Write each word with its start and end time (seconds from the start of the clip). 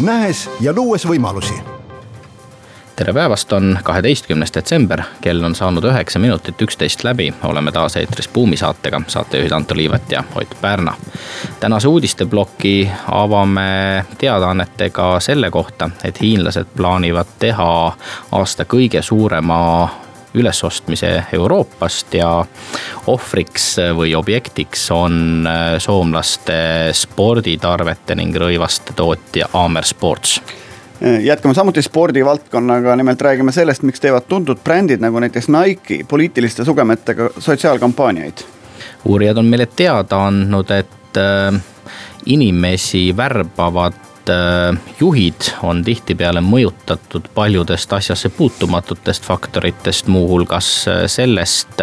nähes 0.00 0.50
ja 0.60 0.72
luues 0.72 1.06
võimalusi. 1.06 1.54
Tere 2.96 3.12
päevast, 3.12 3.52
on 3.52 3.78
kaheteistkümnes 3.82 4.50
detsember, 4.54 5.02
kell 5.20 5.44
on 5.44 5.54
saanud 5.54 5.84
üheksa 5.84 6.18
minutit 6.18 6.62
üksteist 6.62 7.04
läbi, 7.06 7.28
oleme 7.44 7.72
taas 7.72 7.96
eetris 7.96 8.28
Buumi 8.28 8.56
saatega, 8.56 9.00
saatejuhid 9.06 9.52
Anto 9.52 9.76
Liivet 9.76 10.10
ja 10.10 10.24
Ott 10.34 10.56
Pärna. 10.60 10.94
tänase 11.60 11.88
uudisteploki 11.88 12.90
avame 13.06 14.04
teadaannetega 14.18 15.20
selle 15.20 15.50
kohta, 15.50 15.90
et 16.04 16.20
hiinlased 16.20 16.66
plaanivad 16.76 17.26
teha 17.38 17.96
aasta 18.32 18.64
kõige 18.64 19.02
suurema 19.02 19.88
ülesostmise 20.38 21.10
Euroopast 21.36 22.14
ja 22.14 22.30
ohvriks 23.06 23.74
või 23.98 24.14
objektiks 24.18 24.86
on 24.94 25.48
soomlaste 25.82 26.60
sporditarvete 26.96 28.16
ning 28.18 28.36
rõivaste 28.38 28.96
tootja 28.96 29.50
Amer 29.58 29.86
Sports 29.86 30.38
jätkame 31.00 31.54
samuti 31.54 31.82
spordivaldkonnaga, 31.82 32.96
nimelt 32.96 33.20
räägime 33.22 33.52
sellest, 33.52 33.82
miks 33.82 34.00
teevad 34.00 34.26
tuntud 34.28 34.58
brändid 34.64 35.00
nagu 35.00 35.20
näiteks 35.20 35.48
Nike 35.48 36.04
poliitiliste 36.08 36.64
sugemetega 36.64 37.30
sotsiaalkampaaniaid. 37.38 38.42
uurijad 39.04 39.36
on 39.36 39.46
meile 39.46 39.66
teada 39.66 40.26
andnud, 40.26 40.70
et 40.70 41.16
äh, 41.16 41.60
inimesi 42.26 43.16
värbavad 43.16 44.07
äh, 44.32 44.78
juhid 45.00 45.50
on 45.62 45.84
tihtipeale 45.84 46.40
mõjutatud 46.44 47.30
paljudest 47.34 47.92
asjasse 47.92 48.28
puutumatutest 48.28 49.24
faktoritest, 49.24 50.06
muuhulgas 50.06 50.72
äh, 50.88 51.04
sellest, 51.06 51.80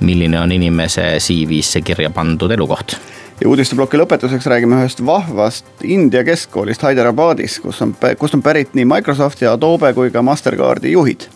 milline 0.00 0.40
on 0.40 0.52
inimese 0.52 1.16
CV-sse 1.22 1.82
kirja 1.86 2.10
pandud 2.10 2.52
elukoht 2.52 2.98
ja 3.40 3.48
uudisteploki 3.48 3.98
lõpetuseks 4.00 4.48
räägime 4.48 4.80
ühest 4.80 5.02
vahvast 5.06 5.84
India 5.84 6.24
keskkoolist 6.24 6.82
Hyderabadis, 6.82 7.58
kus 7.60 7.82
on, 7.84 7.94
kust 8.18 8.36
on 8.36 8.42
pärit 8.42 8.74
nii 8.74 8.86
Microsofti, 8.88 9.46
Adobe 9.46 9.92
kui 9.96 10.10
ka 10.10 10.22
Mastercardi 10.22 10.92
juhid. 10.92 11.28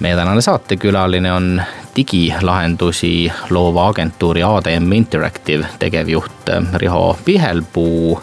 meie 0.00 0.16
tänane 0.16 0.40
saatekülaline 0.40 1.32
on 1.32 1.62
digilahendusi 1.96 3.32
loova 3.50 3.88
agentuuri 3.88 4.42
ADM 4.42 4.92
Interactive 4.92 5.66
tegevjuht 5.78 6.50
Riho 6.74 7.18
Pihelpuu. 7.24 8.22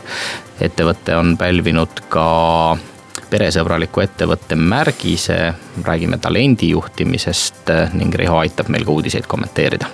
Ettevõte 0.62 1.16
on 1.18 1.36
pälvinud 1.38 2.02
ka 2.10 2.78
peresõbraliku 3.30 4.02
ettevõtte 4.06 4.56
märgise, 4.56 5.54
räägime 5.84 6.18
talendi 6.24 6.72
juhtimisest 6.72 7.72
ning 8.00 8.16
Riho 8.16 8.40
aitab 8.40 8.72
meil 8.74 8.86
ka 8.88 8.96
uudiseid 8.98 9.28
kommenteerida. 9.28 9.90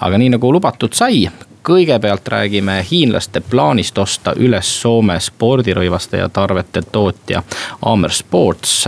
aga 0.00 0.18
nii 0.20 0.34
nagu 0.36 0.52
lubatud 0.52 0.94
sai, 0.96 1.24
kõigepealt 1.66 2.28
räägime 2.28 2.86
hiinlaste 2.90 3.40
plaanist 3.40 3.98
osta 3.98 4.32
üles 4.38 4.68
Soome 4.80 5.16
spordirõivaste 5.20 6.20
ja 6.20 6.28
tarvete 6.28 6.82
tootja 6.92 7.42
Amer 7.82 8.12
Sports. 8.14 8.84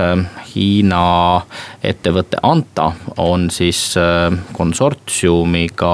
Hiina 0.55 1.41
ettevõte 1.85 2.39
Anta 2.43 2.93
on 3.21 3.49
siis 3.51 3.81
äh, 3.99 4.31
konsortsiumiga 4.53 5.91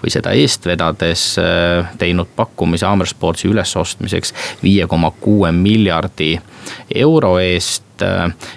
või 0.00 0.12
seda 0.12 0.32
eest 0.36 0.66
vedades 0.66 1.26
äh, 1.38 1.92
teinud 1.98 2.32
pakkumise 2.36 2.88
Amer 2.88 3.08
Sportsi 3.08 3.48
ülesostmiseks 3.48 4.34
viie 4.62 4.88
koma 4.88 5.12
kuue 5.20 5.52
miljardi 5.52 6.32
euro 6.94 7.36
eest 7.38 7.89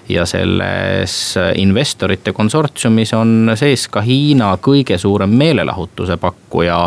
ja 0.10 0.26
selles 0.26 1.16
investorite 1.60 2.34
konsortsiumis 2.34 3.14
on 3.18 3.54
sees 3.60 3.88
ka 3.92 4.04
Hiina 4.06 4.54
kõige 4.64 4.98
suurem 4.98 5.34
meelelahutuse 5.40 6.18
pakkuja 6.18 6.80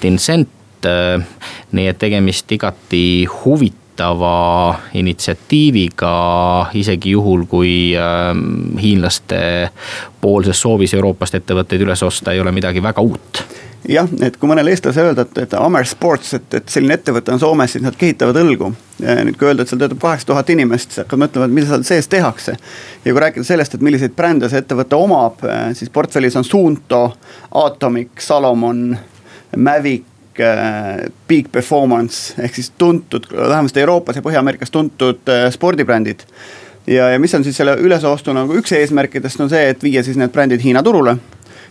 Tencent. 0.00 0.50
nii 1.72 1.86
et 1.88 1.96
tegemist 1.98 2.52
igati 2.52 3.24
huvitava 3.24 4.74
initsiatiiviga, 5.00 6.10
isegi 6.76 7.14
juhul, 7.14 7.46
kui 7.48 7.94
ähm, 7.96 8.76
hiinlaste 8.76 9.70
poolses 10.20 10.60
soovis 10.60 10.92
Euroopast 10.94 11.40
ettevõtteid 11.40 11.86
üles 11.86 12.02
osta 12.04 12.32
ei 12.36 12.40
ole 12.44 12.52
midagi 12.52 12.82
väga 12.84 13.00
uut 13.00 13.44
jah, 13.88 14.08
et 14.24 14.36
kui 14.40 14.48
mõnele 14.48 14.72
eestlasele 14.72 15.12
öelda, 15.12 15.26
et, 15.26 15.40
et 15.44 15.54
Amer 15.58 15.86
Sports, 15.88 16.34
et, 16.38 16.46
et 16.56 16.72
selline 16.72 16.96
ettevõte 16.96 17.32
on 17.34 17.40
Soomes, 17.42 17.74
siis 17.74 17.84
nad 17.84 17.96
kehitavad 17.98 18.38
õlgu. 18.40 18.70
nüüd 19.00 19.36
kui 19.38 19.48
öelda, 19.50 19.64
et 19.64 19.72
seal 19.72 19.80
töötab 19.82 20.00
kaheksa 20.02 20.30
tuhat 20.30 20.50
inimest, 20.54 20.92
siis 20.92 21.02
hakkad 21.02 21.20
mõtlema, 21.20 21.48
et 21.48 21.56
mida 21.58 21.68
seal 21.70 21.84
sees 21.86 22.08
tehakse. 22.08 22.56
ja 23.04 23.12
kui 23.12 23.22
rääkida 23.26 23.46
sellest, 23.46 23.76
et 23.76 23.84
milliseid 23.84 24.16
brände 24.16 24.48
see 24.48 24.62
ettevõte 24.62 24.96
omab, 24.96 25.44
siis 25.76 25.92
portfellis 25.92 26.36
on 26.40 26.44
Suunto, 26.48 27.04
Atomic, 27.64 28.18
Salomon, 28.18 28.90
Mavic. 29.56 30.10
Big 31.28 31.46
Performance 31.52 32.34
ehk 32.42 32.56
siis 32.58 32.72
tuntud, 32.74 33.28
vähemasti 33.30 33.78
Euroopas 33.84 34.16
ja 34.18 34.22
Põhja-Ameerikas 34.24 34.72
tuntud 34.74 35.30
spordibrändid 35.54 36.24
ja, 36.90 37.12
ja 37.12 37.20
mis 37.22 37.34
on 37.38 37.44
siis 37.46 37.54
selle 37.56 37.76
ülesostu 37.78 38.34
nagu 38.34 38.56
üks 38.58 38.74
eesmärkidest 38.74 39.44
on 39.44 39.52
see, 39.52 39.68
et 39.70 39.86
viia 39.86 40.02
siis 40.02 40.18
need 40.18 40.34
brändid 40.34 40.64
Hiina 40.64 40.82
turule 40.82 41.14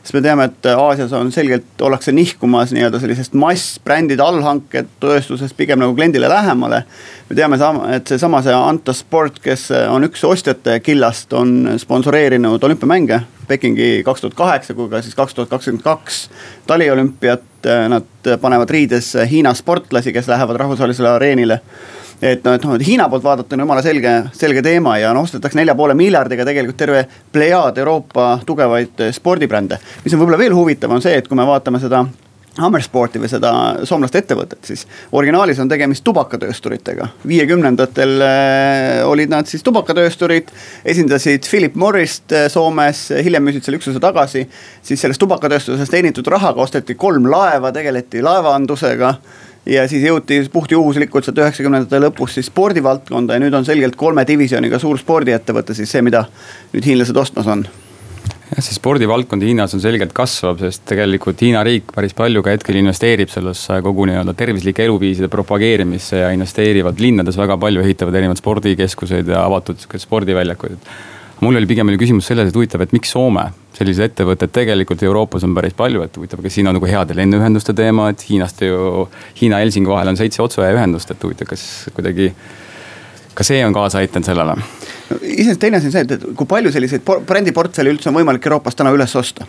sest 0.03 0.17
me 0.17 0.21
teame, 0.21 0.49
et 0.49 0.67
Aasias 0.67 1.13
on 1.15 1.31
selgelt, 1.31 1.79
ollakse 1.81 2.11
nihkumas 2.11 2.73
nii-öelda 2.75 2.99
sellisest 2.99 3.37
massbrändide 3.39 4.23
allhanked 4.23 4.89
tööstusest 4.99 5.55
pigem 5.55 5.79
nagu 5.79 5.95
kliendile 5.95 6.27
lähemale. 6.29 6.83
me 7.29 7.35
teame 7.35 7.59
et 7.95 8.07
seesama 8.07 8.41
see 8.43 8.53
Anta 8.53 8.93
Sport, 8.93 9.39
kes 9.39 9.69
on 9.89 10.03
üks 10.03 10.23
ostjate 10.27 10.79
killast, 10.83 11.33
on 11.33 11.79
sponsoreerinud 11.79 12.63
olümpiamänge. 12.63 13.21
Pekingi 13.47 14.03
kaks 14.05 14.21
tuhat 14.21 14.35
kaheksa 14.35 14.73
kui 14.73 14.89
ka 14.89 15.01
siis 15.01 15.15
kaks 15.15 15.33
tuhat 15.33 15.49
kakskümmend 15.49 15.83
kaks 15.83 16.29
taliolümpiat, 16.67 17.43
nad 17.89 18.31
panevad 18.41 18.69
riides 18.69 19.13
Hiina 19.31 19.53
sportlasi, 19.55 20.13
kes 20.13 20.27
lähevad 20.27 20.59
rahvusvahelisele 20.59 21.09
areenile 21.09 21.61
et 22.23 22.43
noh, 22.45 22.55
et 22.55 22.65
noh, 22.65 22.75
et 22.77 22.85
Hiina 22.87 23.09
poolt 23.11 23.25
vaadata 23.25 23.57
on 23.57 23.65
jumala 23.65 23.83
selge, 23.83 24.11
selge 24.37 24.63
teema 24.65 24.97
ja 25.01 25.13
noh, 25.15 25.27
ostetakse 25.27 25.59
nelja 25.59 25.75
poole 25.75 25.95
miljardiga 25.97 26.45
tegelikult 26.47 26.79
terve 26.79 27.05
plejaad 27.35 27.79
Euroopa 27.83 28.27
tugevaid 28.47 29.09
spordibrände. 29.15 29.79
mis 30.03 30.13
on 30.13 30.23
võib-olla 30.23 30.39
veel 30.39 30.55
huvitavam, 30.55 31.01
on 31.01 31.05
see, 31.05 31.17
et 31.19 31.27
kui 31.27 31.39
me 31.39 31.47
vaatame 31.47 31.81
seda 31.83 32.05
Hammersporti 32.53 33.17
või 33.17 33.29
seda 33.31 33.51
soomlaste 33.89 34.19
ettevõtet, 34.21 34.59
siis 34.67 34.83
originaalis 35.17 35.57
on 35.59 35.69
tegemist 35.69 36.03
tubakatöösturitega. 36.05 37.07
viiekümnendatel 37.27 38.21
äh, 38.21 38.99
olid 39.09 39.31
nad 39.33 39.49
siis 39.49 39.63
tubakatöösturid, 39.65 40.51
esindasid 40.85 41.49
Philip 41.49 41.75
Morrist 41.75 42.31
äh, 42.31 42.45
Soomes, 42.53 43.07
hiljem 43.25 43.43
müüsid 43.49 43.65
selle 43.65 43.81
üksuse 43.81 43.99
tagasi. 43.99 44.45
siis 44.81 45.01
sellest 45.01 45.19
tubakatööstusest 45.19 45.91
teenitud 45.91 46.29
rahaga 46.29 46.61
osteti 46.61 46.93
kolm 46.95 47.25
laeva, 47.31 47.71
tegeleti 47.73 48.21
laevandusega 48.21 49.15
ja 49.65 49.85
siis 49.87 50.03
jõuti 50.07 50.41
puhtjuhuslikult 50.51 51.27
sealt 51.27 51.39
üheksakümnendate 51.43 52.01
lõpus 52.03 52.37
siis 52.37 52.49
spordivaldkonda 52.51 53.37
ja 53.37 53.43
nüüd 53.43 53.55
on 53.55 53.65
selgelt 53.67 53.95
kolme 53.99 54.25
divisjoniga 54.27 54.79
suur 54.81 54.99
spordiettevõte 54.99 55.75
siis 55.77 55.91
see, 55.91 56.03
mida 56.05 56.25
nüüd 56.73 56.87
hiinlased 56.91 57.17
ostmas 57.17 57.47
on. 57.47 57.65
Jah, 58.53 58.59
see 58.61 58.75
spordivaldkond 58.75 59.41
Hiinas 59.41 59.73
on 59.73 59.81
selgelt 59.81 60.11
kasvav, 60.13 60.59
sest 60.61 60.83
tegelikult 60.89 61.39
Hiina 61.41 61.63
riik 61.65 61.89
päris 61.95 62.13
palju 62.17 62.43
ka 62.45 62.53
hetkel 62.53 62.77
investeerib 62.77 63.31
sellesse 63.31 63.79
kogu 63.85 64.05
nii-öelda 64.09 64.35
tervislike 64.37 64.83
eluviiside 64.85 65.29
propageerimisse 65.31 66.21
ja 66.21 66.29
investeerivad 66.35 67.01
linnades 67.01 67.39
väga 67.39 67.57
palju, 67.57 67.81
ehitavad 67.81 68.19
erinevaid 68.19 68.41
spordikeskuseid 68.43 69.31
ja 69.33 69.45
avatud 69.47 69.79
sihukeseid 69.79 70.05
spordiväljakuid, 70.05 70.91
mul 71.43 71.59
oli 71.59 71.69
pigem 71.69 71.91
oli 71.91 71.99
küsimus 71.99 72.27
selles, 72.29 72.49
et 72.49 72.57
huvitav, 72.57 72.83
et 72.85 72.93
miks 72.95 73.11
Soome, 73.13 73.45
sellised 73.77 74.05
ettevõtted 74.07 74.53
tegelikult 74.53 75.03
Euroopas 75.03 75.45
on 75.47 75.55
päris 75.57 75.75
palju, 75.77 76.03
et 76.05 76.17
huvitav, 76.19 76.41
kas 76.45 76.57
siin 76.57 76.69
on 76.69 76.77
nagu 76.77 76.89
heade 76.89 77.17
lennuühenduste 77.17 77.75
teema, 77.77 78.09
et 78.13 78.23
Hiinast 78.29 78.63
ju, 78.65 79.07
Hiina-Helsingi 79.39 79.91
vahel 79.91 80.13
on 80.13 80.19
seitse 80.19 80.43
otseühendust, 80.45 81.11
et 81.13 81.25
huvitav, 81.25 81.49
kas 81.51 81.65
kuidagi 81.95 82.31
ka 83.33 83.45
see 83.45 83.63
on 83.65 83.75
kaasa 83.75 84.01
aidanud 84.01 84.29
sellele? 84.29 84.57
Iseenesest 85.19 85.61
teine 85.61 85.79
asi 85.79 85.89
on 85.89 85.95
see, 85.95 86.05
et 86.07 86.27
kui 86.37 86.49
palju 86.49 86.71
selliseid 86.73 87.05
brändiportfelle 87.27 87.93
üldse 87.93 88.11
on 88.11 88.17
võimalik 88.17 88.45
Euroopas 88.47 88.77
täna 88.79 88.93
üles 88.95 89.15
osta 89.19 89.47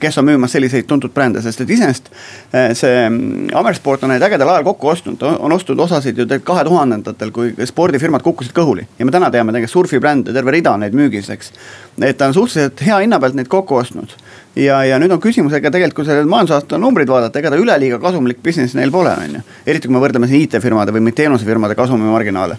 kes 0.00 0.18
on 0.18 0.28
müümas 0.28 0.52
selliseid 0.54 0.86
tuntud 0.88 1.12
brände, 1.14 1.42
sest 1.42 1.64
et 1.64 1.70
iseenesest 1.70 2.10
eh, 2.10 2.70
see 2.78 3.02
mm, 3.08 3.50
Amersport 3.58 4.04
on 4.06 4.14
neid 4.14 4.24
ägedal 4.26 4.52
ajal 4.52 4.66
kokku 4.70 4.92
ostnud, 4.92 5.22
on 5.22 5.56
ostnud 5.56 5.80
osasid 5.86 6.18
ju 6.18 6.26
tegelikult 6.26 6.50
kahe 6.52 6.64
tuhandendatel, 6.68 7.32
kui 7.34 7.54
spordifirmad 7.70 8.24
kukkusid 8.24 8.54
kõhuli. 8.56 8.86
ja 8.98 9.08
me 9.08 9.14
täna 9.14 9.30
teame 9.34 9.54
tegelikult 9.54 9.76
surfibrände, 9.76 10.32
terve 10.36 10.54
rida 10.54 10.74
on 10.74 10.84
neid 10.84 10.96
müügis, 10.96 11.30
eks. 11.34 11.52
et 12.00 12.18
ta 12.18 12.30
on 12.30 12.36
suhteliselt 12.36 12.84
hea 12.86 13.02
hinna 13.04 13.20
pealt 13.20 13.38
neid 13.38 13.50
kokku 13.52 13.80
ostnud 13.80 14.16
ja, 14.56 14.80
ja 14.86 14.98
nüüd 15.02 15.12
on 15.14 15.22
küsimus, 15.22 15.54
ega 15.56 15.70
tegelikult 15.72 16.02
kui 16.02 16.08
selle 16.08 16.24
majandusaasta 16.30 16.78
numbrid 16.80 17.10
vaadata, 17.10 17.40
ega 17.40 17.52
ta 17.52 17.60
üleliiga 17.60 18.00
kasumlik 18.02 18.42
business 18.42 18.76
neil 18.78 18.92
pole, 18.94 19.12
on 19.14 19.38
ju. 19.38 19.44
eriti 19.66 19.88
kui 19.88 19.96
me 19.96 20.02
võrdleme 20.02 20.30
siin 20.30 20.46
IT-firmade 20.46 20.94
või 20.94 21.14
teenusefirmade 21.14 21.76
kasumimarginaale 21.78 22.58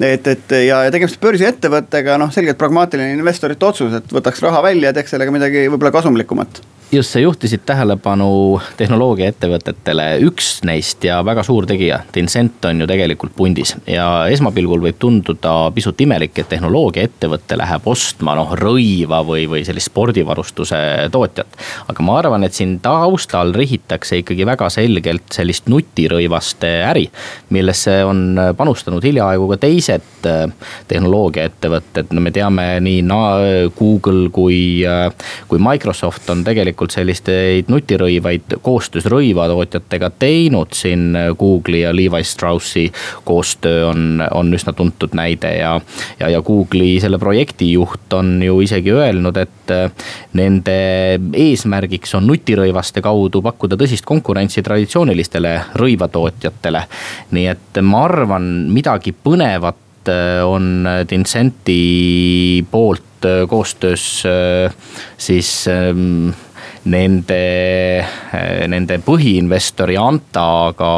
et, 0.00 0.26
et 0.26 0.54
ja, 0.66 0.82
ja 0.86 0.92
tegemist 0.94 1.20
börsiettevõttega, 1.22 2.18
noh 2.20 2.32
selgelt 2.34 2.58
pragmaatiline 2.60 3.14
investorite 3.14 3.68
otsus, 3.68 3.92
et 4.00 4.14
võtaks 4.14 4.42
raha 4.44 4.62
välja 4.64 4.90
ja 4.90 4.96
teeks 4.96 5.14
sellega 5.14 5.34
midagi 5.34 5.68
võib-olla 5.68 5.94
kasumlikumat 5.94 6.62
just, 6.92 7.10
sa 7.10 7.20
juhtisid 7.20 7.62
tähelepanu 7.66 8.60
tehnoloogiaettevõtetele, 8.76 10.04
üks 10.28 10.60
neist 10.66 11.04
ja 11.04 11.20
väga 11.26 11.42
suur 11.46 11.66
tegija, 11.66 12.00
Tencent 12.12 12.64
on 12.68 12.80
ju 12.82 12.86
tegelikult 12.86 13.34
pundis. 13.36 13.74
ja 13.86 14.26
esmapilgul 14.30 14.82
võib 14.84 14.98
tunduda 14.98 15.70
pisut 15.74 16.00
imelik, 16.00 16.38
et 16.38 16.48
tehnoloogiaettevõte 16.52 17.58
läheb 17.58 17.88
ostma 17.90 18.34
noh 18.38 18.54
rõiva 18.58 19.22
või, 19.26 19.46
või 19.50 19.64
sellist 19.64 19.90
spordivarustuse 19.90 21.08
tootjat. 21.12 21.56
aga 21.88 22.02
ma 22.06 22.18
arvan, 22.18 22.44
et 22.44 22.54
siin 22.54 22.78
taustal 22.84 23.54
rihitakse 23.54 24.20
ikkagi 24.22 24.46
väga 24.46 24.70
selgelt 24.70 25.32
sellist 25.32 25.68
nutirõivaste 25.72 26.72
äri, 26.90 27.08
millesse 27.50 28.02
on 28.04 28.40
panustanud 28.56 29.04
hiljaaegu 29.04 29.48
ka 29.54 29.60
teised 29.66 30.28
äh, 30.28 30.46
tehnoloogiaettevõtted, 30.88 32.12
no 32.12 32.20
me 32.20 32.34
teame 32.34 32.68
nii 32.84 33.02
Google 33.78 34.28
kui, 34.34 34.84
äh, 34.86 35.10
kui 35.48 35.58
Microsoft 35.62 36.30
on 36.30 36.44
tegelikult 36.44 36.73
tegelikult 36.74 36.94
selliseid 36.94 37.68
nutirõivaid 37.70 38.56
koostöös 38.62 39.06
rõivatootjatega 39.06 40.10
teinud 40.18 40.74
siin 40.74 41.14
Google'i 41.38 41.84
ja 41.84 41.92
Levi 41.94 42.24
Straussi 42.26 42.88
koostöö 43.24 43.86
on, 43.92 44.22
on 44.34 44.50
üsna 44.54 44.72
tuntud 44.74 45.14
näide 45.14 45.52
ja. 45.58 45.80
ja, 46.20 46.28
ja 46.28 46.42
Google'i 46.42 46.98
selle 47.00 47.18
projekti 47.18 47.70
juht 47.72 48.12
on 48.12 48.42
ju 48.42 48.58
isegi 48.60 48.90
öelnud, 48.92 49.38
et 49.38 49.74
nende 50.34 50.76
eesmärgiks 51.32 52.16
on 52.18 52.26
nutirõivaste 52.26 53.02
kaudu 53.04 53.42
pakkuda 53.42 53.78
tõsist 53.78 54.04
konkurentsi 54.04 54.62
traditsioonilistele 54.62 55.54
rõivatootjatele. 55.78 56.84
nii 57.30 57.46
et 57.54 57.82
ma 57.82 58.04
arvan, 58.08 58.50
midagi 58.74 59.14
põnevat 59.14 59.80
on 60.44 60.84
Tencenti 61.08 62.66
poolt 62.70 63.24
koostöös 63.48 64.22
siis 65.18 65.68
ähm, 65.68 66.34
nende, 66.90 68.04
nende 68.68 68.98
põhiinvestori 69.04 69.96
Antaga 70.00 70.88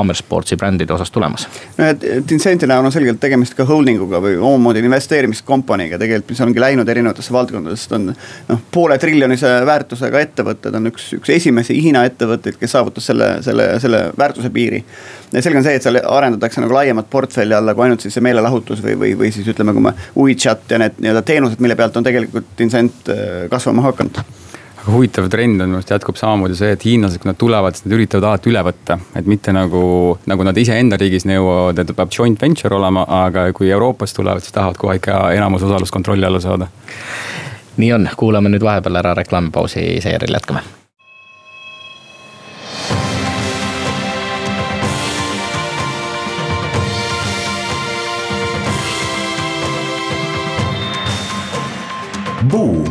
Amersportsi 0.00 0.56
brändide 0.58 0.94
osas 0.96 1.12
tulemas? 1.14 1.46
no 1.76 1.86
et 1.92 2.02
Tencenti 2.26 2.66
näol 2.66 2.88
on 2.88 2.94
selgelt 2.94 3.20
tegemist 3.22 3.54
ka 3.58 3.66
holding 3.68 4.00
uga 4.02 4.18
või 4.22 4.36
omamoodi 4.40 4.82
investeerimiskompaniiga 4.82 6.00
tegelikult, 6.02 6.32
mis 6.34 6.42
ongi 6.42 6.62
läinud 6.62 6.88
erinevatesse 6.90 7.34
valdkondadesse, 7.34 7.92
on 7.94 8.08
noh, 8.10 8.64
poole 8.74 8.98
triljonise 9.02 9.52
väärtusega 9.68 10.22
ettevõtted 10.26 10.78
on 10.80 10.90
üks, 10.90 11.12
üks 11.20 11.30
esimesi 11.36 11.78
Hiina 11.82 12.02
ettevõtteid, 12.08 12.58
kes 12.58 12.74
saavutas 12.74 13.06
selle, 13.12 13.36
selle, 13.46 13.68
selle 13.82 14.02
väärtuse 14.18 14.50
piiri. 14.50 14.82
ja 15.32 15.42
selge 15.42 15.60
on 15.62 15.66
see, 15.66 15.76
et 15.78 15.86
seal 15.86 16.00
arendatakse 16.02 16.64
nagu 16.64 16.74
laiemat 16.74 17.10
portfelli 17.10 17.54
alla 17.54 17.74
kui 17.74 17.86
ainult 17.86 18.02
siis 18.02 18.18
see 18.18 18.24
meelelahutus 18.26 18.82
või, 18.82 18.98
või, 18.98 19.14
või 19.22 19.30
siis 19.34 19.46
ütleme, 19.52 19.76
kui 19.76 19.86
me 19.86 19.94
WeChat 20.16 20.74
ja 20.74 20.82
need 20.82 20.98
nii-öelda 20.98 21.22
teenused, 21.26 21.62
mille 21.62 21.78
pealt 21.78 21.96
on 22.00 22.06
tegelikult 22.06 22.50
Tencent 22.58 23.14
äh, 23.14 23.46
kasvama 23.52 23.86
hakanud 23.86 24.24
huvitav 24.86 25.28
trend 25.28 25.60
on 25.60 25.68
minu 25.70 25.80
arust 25.80 25.90
jätkub 25.90 26.16
samamoodi 26.18 26.56
see, 26.58 26.70
et 26.76 26.84
hiinlased, 26.86 27.20
kui 27.22 27.30
nad 27.30 27.38
tulevad, 27.38 27.74
siis 27.74 27.86
nad 27.86 27.96
üritavad 27.96 28.28
alati 28.30 28.50
üle 28.52 28.62
võtta. 28.66 28.98
et 29.18 29.26
mitte 29.26 29.52
nagu, 29.52 30.18
nagu 30.26 30.46
nad 30.46 30.56
iseenda 30.58 30.98
riigis 31.00 31.26
nõuavad, 31.26 31.78
et 31.82 31.92
peab 31.96 32.14
joint 32.18 32.40
venture 32.42 32.76
olema, 32.76 33.06
aga 33.26 33.48
kui 33.56 33.70
Euroopast 33.70 34.16
tulevad, 34.16 34.44
siis 34.44 34.54
tahavad 34.54 34.78
kohe 34.78 34.96
ikka 35.00 35.20
enamus 35.34 35.66
osalust 35.66 35.92
kontrolli 35.92 36.26
alla 36.26 36.40
saada. 36.40 36.68
nii 37.76 37.92
on, 37.92 38.08
kuulame 38.16 38.48
nüüd 38.52 38.64
vahepeal 38.64 39.02
ära 39.02 39.14
reklaamipausi, 39.14 40.00
seejärel 40.00 40.38
jätkame 40.38 40.64
Buum 52.46 52.85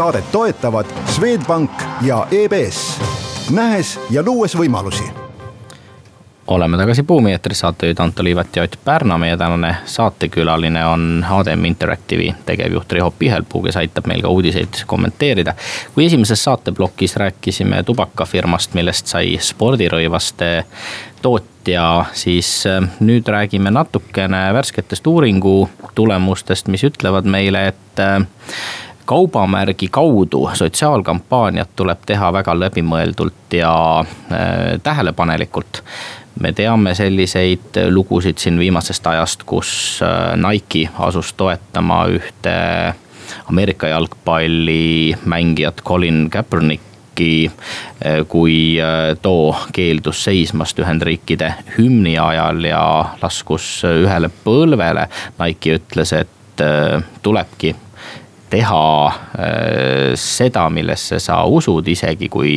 saadet 0.00 0.32
toetavad 0.32 0.86
Swedbank 1.06 1.70
ja 2.02 2.26
EBS, 2.30 3.00
nähes 3.50 4.00
ja 4.10 4.22
luues 4.24 4.56
võimalusi 4.56 5.04
oleme 6.50 6.78
tagasi 6.80 7.02
Buumi 7.02 7.32
eetris, 7.32 7.60
saatejuhid 7.60 8.00
Anto 8.00 8.24
Liivet 8.24 8.56
ja 8.56 8.62
Ott 8.62 8.78
Pärna. 8.84 9.18
meie 9.18 9.36
tänane 9.36 9.76
saatekülaline 9.84 10.86
on 10.86 11.26
ADM 11.30 11.64
Interactive'i 11.64 12.34
tegevjuht 12.46 12.92
Riho 12.92 13.10
Pihelpuu, 13.10 13.62
kes 13.62 13.76
aitab 13.76 14.06
meil 14.06 14.22
ka 14.22 14.28
uudiseid 14.28 14.82
kommenteerida. 14.86 15.54
kui 15.94 16.06
esimeses 16.06 16.44
saateplokis 16.44 17.16
rääkisime 17.16 17.82
tubakafirmast, 17.82 18.74
millest 18.74 19.06
sai 19.06 19.38
spordirõivaste 19.38 20.64
tootja, 21.22 22.04
siis 22.12 22.66
äh, 22.66 22.88
nüüd 23.00 23.28
räägime 23.28 23.70
natukene 23.70 24.48
värsketest 24.54 25.06
uuringu 25.06 25.68
tulemustest, 25.94 26.68
mis 26.68 26.84
ütlevad 26.84 27.28
meile, 27.28 27.66
et 27.66 28.00
äh, 28.00 28.26
kaubamärgi 29.10 29.88
kaudu 29.90 30.50
sotsiaalkampaaniat 30.54 31.70
tuleb 31.76 32.04
teha 32.06 32.28
väga 32.32 32.52
läbimõeldult 32.54 33.56
ja 33.58 33.72
äh, 33.98 34.76
tähelepanelikult 34.82 35.80
me 36.40 36.52
teame 36.54 36.92
selliseid 36.94 37.80
lugusid 37.90 38.38
siin 38.38 38.58
viimasest 38.58 39.06
ajast, 39.10 39.42
kus 39.50 39.72
äh, 40.06 40.36
Nike 40.38 40.84
asus 41.08 41.32
toetama 41.34 42.04
ühte 42.06 42.54
Ameerika 43.50 43.90
jalgpallimängijat 43.90 45.82
Colin 45.84 46.30
Kaepernicki. 46.30 47.50
Äh, 48.06 48.22
kui 48.28 48.78
too 49.22 49.56
keeldus 49.72 50.24
seismast 50.24 50.78
Ühendriikide 50.78 51.54
hümni 51.78 52.14
ajal 52.18 52.62
ja 52.64 52.84
laskus 53.22 53.82
ühele 53.90 54.30
põlvele. 54.44 55.08
Nike 55.42 55.80
ütles, 55.82 56.14
et 56.14 56.62
tulebki 57.22 57.74
teha 58.50 58.82
äh, 59.38 60.16
seda, 60.18 60.66
millesse 60.72 61.20
sa 61.22 61.42
usud, 61.46 61.86
isegi 61.88 62.30
kui 62.32 62.54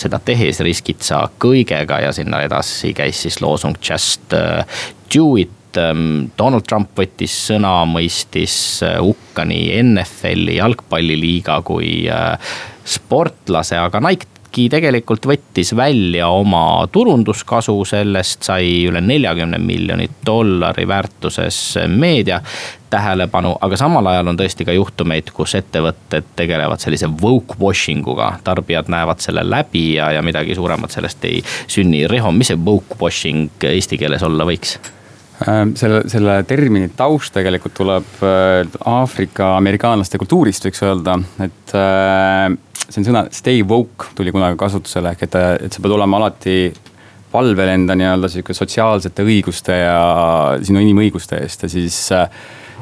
seda 0.00 0.20
tehes 0.22 0.62
riskid 0.64 1.02
sa 1.04 1.24
kõigega 1.40 2.00
ja 2.06 2.14
sinna 2.14 2.44
edasi 2.46 2.94
käis 2.96 3.24
siis 3.24 3.40
loosung 3.44 3.78
just 3.82 4.34
äh, 4.36 4.64
do 5.14 5.34
it. 5.40 5.52
Ähm, 5.74 6.30
Donald 6.38 6.68
Trump 6.70 6.92
võttis 6.94 7.34
sõna, 7.48 7.80
mõistis 7.90 8.56
äh, 8.86 9.00
hukka 9.02 9.46
nii 9.50 9.72
NFL-i, 9.82 10.60
jalgpalliliiga 10.60 11.58
kui 11.66 12.04
sportlase, 12.84 13.80
aga 13.80 14.02
Nike 14.04 14.33
Nike 14.54 14.70
tegelikult 14.70 15.26
võttis 15.26 15.72
välja 15.74 16.28
oma 16.30 16.86
turunduskasu, 16.92 17.74
sellest 17.88 18.46
sai 18.46 18.84
üle 18.86 19.00
neljakümne 19.02 19.58
miljoni 19.58 20.06
dollari 20.26 20.86
väärtuses 20.86 21.58
meedia 21.90 22.38
tähelepanu, 22.90 23.56
aga 23.60 23.76
samal 23.76 24.06
ajal 24.06 24.30
on 24.30 24.38
tõesti 24.38 24.62
ka 24.64 24.76
juhtumeid, 24.76 25.32
kus 25.34 25.56
ettevõtted 25.58 26.30
tegelevad 26.38 26.78
sellise 26.78 27.10
woke 27.10 27.58
washing 27.58 28.06
uga. 28.06 28.36
tarbijad 28.44 28.86
näevad 28.88 29.18
selle 29.18 29.42
läbi 29.42 29.96
ja, 29.96 30.12
ja 30.14 30.22
midagi 30.22 30.54
suuremat 30.54 30.94
sellest 30.94 31.24
ei 31.26 31.42
sünni. 31.66 32.06
Riho, 32.06 32.30
mis 32.30 32.52
see 32.52 32.60
woke 32.66 32.94
washing 33.00 33.66
eesti 33.74 33.98
keeles 33.98 34.22
olla 34.22 34.46
võiks? 34.46 34.78
Äh, 35.42 35.64
selle, 35.74 36.04
selle 36.06 36.36
termini 36.46 36.92
taust 36.94 37.34
tegelikult 37.34 37.74
tuleb 37.74 38.22
äh, 38.22 38.62
Aafrika 38.86 39.56
amerikaanlaste 39.58 40.20
kultuurist, 40.22 40.68
võiks 40.68 40.84
öelda, 40.86 41.18
et 41.42 41.74
äh, 41.74 42.54
see 42.88 43.00
on 43.00 43.08
sõna 43.08 43.22
stay 43.34 43.62
woke 43.66 44.12
tuli 44.18 44.32
kunagi 44.34 44.58
kasutusele, 44.60 45.14
ehk 45.14 45.26
et, 45.28 45.38
et 45.66 45.72
sa 45.72 45.84
pead 45.84 45.94
olema 45.96 46.20
alati 46.20 46.58
valvel 47.34 47.72
enda 47.72 47.96
nii-öelda 47.98 48.30
sihuke 48.30 48.54
sotsiaalsete 48.54 49.24
õiguste 49.26 49.78
ja 49.80 49.96
sinu 50.62 50.82
inimõiguste 50.84 51.40
eest 51.42 51.66
ja 51.66 51.72
siis 51.72 51.96
äh, 52.14 52.28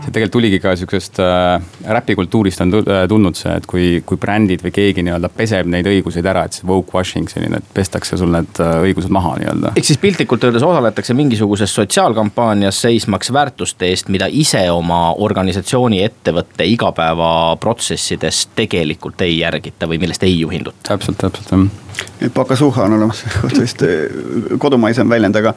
see 0.02 0.12
tegelikult 0.14 0.34
tuligi 0.36 0.60
ka 0.62 0.74
sihukesest 0.78 1.20
äh, 1.22 1.62
räpikultuurist 1.96 2.62
on 2.64 2.74
äh, 2.80 3.02
tulnud 3.08 3.38
see, 3.38 3.52
et 3.58 3.66
kui, 3.70 3.86
kui 4.06 4.20
brändid 4.20 4.64
või 4.64 4.72
keegi 4.74 5.04
nii-öelda 5.06 5.30
peseb 5.34 5.70
neid 5.72 5.88
õiguseid 5.90 6.26
ära, 6.28 6.44
et 6.46 6.58
see 6.58 6.66
woke 6.68 6.96
washing 6.96 7.30
selline, 7.30 7.60
et 7.60 7.74
pestakse 7.74 8.18
sul 8.20 8.32
need 8.34 8.62
äh, 8.62 8.74
õigused 8.88 9.12
maha 9.14 9.36
nii-öelda. 9.42 9.74
ehk 9.76 9.90
siis 9.90 10.00
piltlikult 10.02 10.44
öeldes 10.48 10.66
osaletakse 10.66 11.16
mingisuguses 11.18 11.74
sotsiaalkampaanias 11.78 12.82
seismaks 12.86 13.32
väärtuste 13.34 13.90
eest, 13.92 14.10
mida 14.12 14.28
ise 14.30 14.64
oma 14.72 15.04
organisatsiooni, 15.22 16.02
ettevõtte 16.08 16.66
igapäevaprotsessides 16.72 18.46
tegelikult 18.58 19.22
ei 19.26 19.38
järgita 19.40 19.90
või 19.90 20.02
millest 20.02 20.26
ei 20.26 20.38
juhinduta. 20.40 20.92
täpselt, 20.94 21.20
täpselt 21.22 21.54
jah 21.54 21.81
Pakasuha 22.34 22.84
on 22.84 22.92
olemas, 22.92 23.24
vist 23.60 23.82
kodumaisem 24.58 25.08
väljend, 25.10 25.36
aga, 25.40 25.54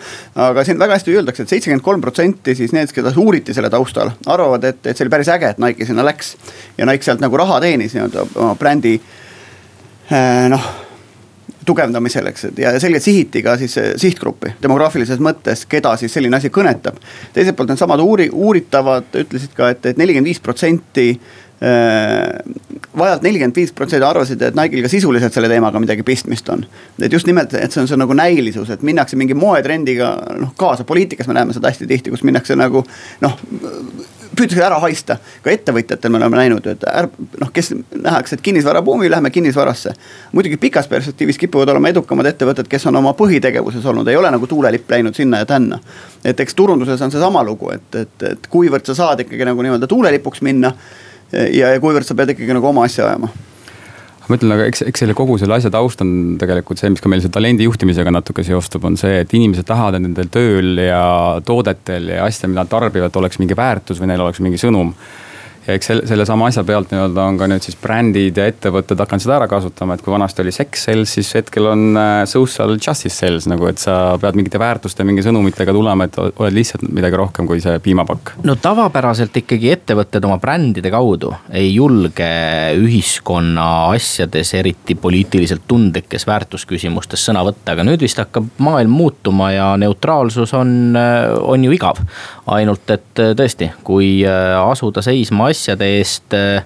aga 0.47 0.63
siin 0.65 0.79
väga 0.81 0.97
hästi 0.97 1.13
öeldakse 1.13 1.43
et, 1.43 1.49
et 1.49 1.55
seitsekümmend 1.55 1.85
kolm 1.85 2.01
protsenti 2.01 2.55
siis 2.57 2.73
need, 2.73 2.89
keda 2.95 3.13
uuriti 3.21 3.53
selle 3.53 3.69
taustal, 3.73 4.11
arvavad, 4.25 4.65
et, 4.71 4.81
et 4.85 4.97
see 4.97 5.05
oli 5.05 5.13
päris 5.13 5.29
äge, 5.33 5.53
et 5.53 5.61
Nike 5.61 5.85
sinna 5.85 6.05
läks. 6.05 6.33
ja 6.77 6.87
Nike 6.89 7.05
sealt 7.05 7.21
nagu 7.23 7.37
raha 7.37 7.59
teenis 7.63 7.93
nii-öelda 7.95 8.25
oma 8.33 8.55
brändi 8.59 8.97
noh 10.51 10.73
tugevdamisel, 11.65 12.27
eks, 12.29 12.43
et 12.51 12.59
ja 12.61 12.73
selgelt 12.81 13.01
sihiti 13.01 13.41
ka 13.45 13.55
siis 13.57 13.73
sihtgruppi 14.01 14.51
demograafilises 14.61 15.21
mõttes, 15.23 15.63
keda 15.69 15.95
siis 15.97 16.13
selline 16.13 16.37
asi 16.37 16.51
kõnetab. 16.53 16.99
teiselt 17.33 17.57
poolt 17.57 17.73
needsamad 17.73 18.03
uuri-, 18.03 18.29
uuritavad 18.33 19.17
ütlesid 19.21 19.55
ka 19.57 19.71
et, 19.73 19.81
et, 19.81 19.95
et 19.95 20.01
nelikümmend 20.01 20.29
viis 20.29 20.43
protsenti 20.45 21.07
Äh, 21.15 21.44
vajalt 21.61 23.23
nelikümmend 23.23 23.55
viis 23.55 23.71
protsenti 23.75 24.05
arvasid, 24.05 24.41
et 24.43 24.57
Nike'il 24.57 24.83
ka 24.83 24.91
sisuliselt 24.91 25.33
selle 25.33 25.47
teemaga 25.51 25.79
midagi 25.79 26.03
pistmist 26.03 26.49
on. 26.49 26.65
et 27.01 27.13
just 27.13 27.27
nimelt, 27.27 27.53
et 27.53 27.71
see 27.71 27.81
on 27.81 27.87
see 27.87 27.99
nagu 27.99 28.13
näilisus, 28.13 28.69
et 28.69 28.83
minnakse 28.83 29.15
mingi 29.15 29.33
moetrendiga 29.33 30.11
noh 30.41 30.51
kaasa, 30.57 30.83
poliitikas 30.83 31.27
me 31.31 31.37
näeme 31.37 31.55
seda 31.55 31.71
hästi 31.71 31.87
tihti, 31.87 32.11
kus 32.11 32.25
minnakse 32.27 32.59
nagu 32.59 32.83
noh 33.23 33.39
püütakse 34.35 34.63
ära 34.65 34.77
haista, 34.83 35.17
ka 35.43 35.51
ettevõtjatel 35.53 36.11
me 36.11 36.19
oleme 36.19 36.39
näinud, 36.39 36.65
et 36.67 36.83
är, 36.89 37.07
noh, 37.39 37.51
kes 37.55 37.71
nähakse, 37.93 38.35
et 38.35 38.43
kinnisvarabuumi, 38.45 39.09
läheme 39.11 39.31
kinnisvarasse. 39.31 39.93
muidugi 40.31 40.57
pikas 40.57 40.87
perspektiivis 40.91 41.37
kipuvad 41.37 41.71
olema 41.71 41.89
edukamad 41.93 42.27
ettevõtted, 42.31 42.67
kes 42.67 42.87
on 42.91 42.99
oma 42.99 43.13
põhitegevuses 43.17 43.85
olnud, 43.85 44.07
ei 44.07 44.19
ole 44.19 44.31
nagu 44.31 44.47
tuulelipp 44.47 44.91
läinud 44.91 45.15
sinna 45.15 45.39
ja 45.43 45.45
tänna. 45.45 45.79
et 46.25 46.39
eks 46.39 46.55
turunduses 46.55 47.01
on 47.01 47.11
seesama 47.11 47.43
lugu, 47.43 47.71
et, 47.71 47.95
et, 47.95 48.23
et 48.31 48.47
kuivõrd 48.49 48.85
sa 48.85 48.95
saad 48.95 49.23
ikkagi 49.23 49.45
nagu 49.45 49.61
nii-öelda 49.61 49.87
tuulelipuks 49.87 50.41
minna 50.41 50.73
ja, 51.35 51.73
ja 51.75 51.83
kuivõrd 51.83 52.07
sa 52.07 52.17
pead 52.17 52.33
ikkagi 52.35 52.55
nagu 52.55 52.71
oma 52.71 52.85
asja 52.87 53.09
ajama? 53.09 53.31
Ma 54.25 54.39
ütlen, 54.39 54.55
aga 54.55 54.65
eks, 54.65 54.81
eks 54.89 55.03
selle 55.03 55.13
kogu 55.17 55.35
selle 55.37 55.53
asja 55.59 55.69
taust 55.73 55.99
on 56.01 56.09
tegelikult 56.41 56.81
see, 56.81 56.89
mis 56.89 57.03
ka 57.03 57.09
meil 57.11 57.21
see 57.21 57.33
talendi 57.33 57.67
juhtimisega 57.67 58.13
natuke 58.13 58.45
seostub, 58.45 58.87
on 58.89 58.97
see, 58.97 59.19
et 59.21 59.33
inimesed 59.37 59.67
tahavad, 59.69 59.99
et 59.99 60.05
nendel 60.07 60.31
tööl 60.33 60.81
ja 60.81 61.03
toodetel 61.45 62.09
ja 62.15 62.25
asjadel, 62.25 62.55
mida 62.55 62.63
nad 62.63 62.71
tarbivad, 62.71 63.21
oleks 63.21 63.37
mingi 63.41 63.57
väärtus 63.57 64.01
või 64.01 64.09
neil 64.09 64.25
oleks 64.25 64.41
mingi 64.41 64.57
sõnum 64.61 64.95
ja 65.67 65.75
eks 65.75 65.89
selle, 65.89 66.05
sellesama 66.07 66.49
asja 66.49 66.63
pealt 66.65 66.91
nii-öelda 66.93 67.23
on 67.25 67.37
ka 67.39 67.47
nüüd 67.49 67.65
siis 67.65 67.77
brändid 67.81 68.37
ja 68.37 68.45
ettevõtted 68.49 68.99
hakanud 69.01 69.23
seda 69.23 69.37
ära 69.39 69.47
kasutama, 69.49 69.95
et 69.95 70.03
kui 70.05 70.13
vanasti 70.13 70.43
oli 70.43 70.53
sex 70.53 70.85
sales, 70.85 71.15
siis 71.17 71.31
hetkel 71.39 71.69
on 71.71 71.97
äh, 71.97 72.21
social 72.29 72.75
justice 72.75 73.15
sales 73.15 73.47
nagu, 73.49 73.65
et 73.69 73.81
sa 73.81 74.15
pead 74.21 74.37
mingite 74.37 74.61
väärtuste, 74.61 75.05
mingi 75.07 75.25
sõnumitega 75.25 75.73
tulema, 75.75 76.05
et 76.05 76.19
oled 76.21 76.55
lihtsalt 76.55 76.85
midagi 76.93 77.19
rohkem 77.19 77.49
kui 77.49 77.61
see 77.63 77.79
piimapakk. 77.83 78.35
no 78.45 78.57
tavapäraselt 78.61 79.37
ikkagi 79.41 79.71
ettevõtted 79.73 80.27
oma 80.29 80.37
brändide 80.41 80.91
kaudu 80.93 81.33
ei 81.49 81.73
julge 81.73 82.29
ühiskonna 82.77 83.69
asjades, 83.95 84.53
eriti 84.59 84.97
poliitiliselt 84.99 85.65
tundlikes 85.67 86.27
väärtusküsimustes 86.29 87.25
sõna 87.29 87.41
võtta, 87.47 87.73
aga 87.73 87.87
nüüd 87.87 88.05
vist 88.05 88.21
hakkab 88.21 88.53
maailm 88.61 88.93
muutuma 88.93 89.49
ja 89.55 89.71
neutraalsus 89.81 90.53
on, 90.53 90.77
äh, 90.99 91.33
on 91.41 91.65
ju 91.65 91.73
igav. 91.73 92.05
ainult 92.53 92.89
et 92.93 93.19
äh, 93.23 93.33
tõesti, 93.33 93.71
kui 93.83 94.21
asuda 94.25 95.01
seisma 95.01 95.49
asjade 95.55 95.87
eest, 95.97 96.35
äh, 96.35 96.65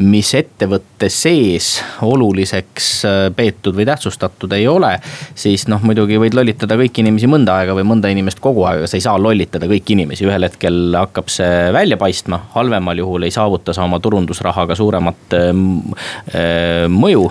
mis 0.00 0.32
ettevõtte 0.34 1.08
sees 1.12 1.76
oluliseks 2.02 2.88
äh, 3.06 3.18
peetud 3.36 3.76
või 3.78 3.86
tähtsustatud 3.86 4.52
ei 4.56 4.66
ole. 4.70 4.96
siis 5.38 5.68
noh, 5.70 5.82
muidugi 5.86 6.18
võid 6.18 6.34
lollitada 6.34 6.78
kõiki 6.80 7.04
inimesi 7.04 7.30
mõnda 7.30 7.60
aega 7.60 7.76
või 7.76 7.86
mõnda 7.92 8.10
inimest 8.10 8.42
kogu 8.42 8.64
aeg, 8.66 8.82
aga 8.82 8.90
sa 8.90 8.98
ei 8.98 9.06
saa 9.06 9.20
lollitada 9.20 9.68
kõiki 9.70 9.94
inimesi, 9.94 10.26
ühel 10.26 10.48
hetkel 10.48 10.96
hakkab 10.98 11.30
see 11.32 11.70
välja 11.74 11.98
paistma. 12.00 12.40
halvemal 12.56 12.98
juhul 12.98 13.28
ei 13.28 13.34
saavuta 13.34 13.76
sa 13.76 13.86
oma 13.86 14.00
turundusrahaga 14.02 14.76
suuremat 14.78 15.38
äh, 15.38 16.86
mõju, 16.90 17.28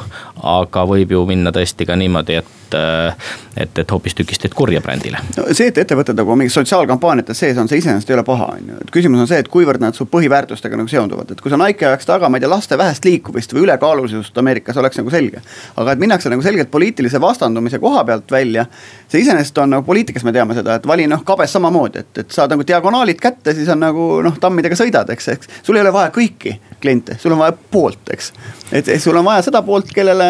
aga 0.55 0.87
võib 0.89 1.17
ju 1.17 1.25
minna 1.27 1.51
tõesti 1.55 1.87
ka 1.89 1.99
niimoodi, 1.99 2.39
et 2.43 2.59
et, 2.73 3.79
et 3.79 3.91
hoopistükkis 3.91 4.41
teed 4.43 4.55
kurja 4.57 4.81
brändile. 4.81 5.21
no 5.37 5.45
see, 5.51 5.69
et 5.71 5.77
ettevõtted 5.83 6.17
nagu 6.17 6.37
mingis 6.39 6.55
sotsiaalkampaaniates 6.57 7.39
sees 7.43 7.59
on, 7.61 7.69
see 7.71 7.81
iseenesest 7.81 8.09
ei 8.09 8.17
ole 8.17 8.25
paha, 8.27 8.49
on 8.57 8.73
ju, 8.73 8.79
et 8.85 8.93
küsimus 8.93 9.23
on 9.23 9.29
see, 9.29 9.41
et 9.43 9.49
kuivõrd 9.53 9.83
nad 9.83 9.97
su 9.97 10.07
põhiväärtustega 10.11 10.79
nagu 10.79 10.91
seonduvad, 10.91 11.33
et 11.33 11.43
kui 11.43 11.53
sa 11.53 11.59
Nike 11.61 11.87
ajaks 11.89 12.09
taga, 12.09 12.29
ma 12.29 12.39
ei 12.39 12.45
tea, 12.45 12.51
laste 12.51 12.77
vähest 12.79 13.05
liikumist 13.07 13.55
või 13.55 13.67
ülekaalulisust 13.67 14.37
Ameerikas 14.41 14.79
oleks 14.81 14.99
nagu 15.01 15.13
selge. 15.13 15.41
aga 15.75 15.95
et 15.95 16.03
minnakse 16.03 16.31
nagu 16.33 16.45
selgelt 16.45 16.71
poliitilise 16.71 17.21
vastandumise 17.21 17.79
koha 17.83 18.03
pealt 18.07 18.31
välja, 18.31 18.65
see 19.07 19.23
iseenesest 19.23 19.57
on 19.63 19.75
nagu 19.77 19.87
poliitikas 19.87 20.23
me 20.23 20.33
teame 20.35 20.57
seda, 20.57 20.79
et 20.79 20.87
vali 20.87 21.07
noh, 21.07 21.23
kabes 21.25 21.53
samamoodi, 21.53 22.03
et, 22.03 22.23
et 22.23 22.31
saad 22.31 22.53
nagu 22.53 22.65
diagonaalid 22.67 23.19
kätte, 23.21 23.55
siis 23.55 23.69
on 23.69 23.83
nagu 23.83 24.09
noh, 24.25 24.37
tammidega 24.41 24.77
sõidad, 24.79 25.09
eks, 25.13 25.27
eks. 25.35 25.51
sul 25.63 25.77
ei 25.77 25.85
ole 25.85 25.93
vaja 25.93 26.13
kõiki 26.13 26.57
kliente, 26.83 27.17
sul 27.21 27.33
on 27.35 27.41
vaja 27.41 27.55
poolt, 27.71 28.11
eks. 28.13 28.31
et 28.75 28.89
sul 29.01 29.17
on 29.19 29.25
vaja 29.25 29.45
seda 29.47 29.63
poolt, 29.65 29.91
kellele 29.95 30.27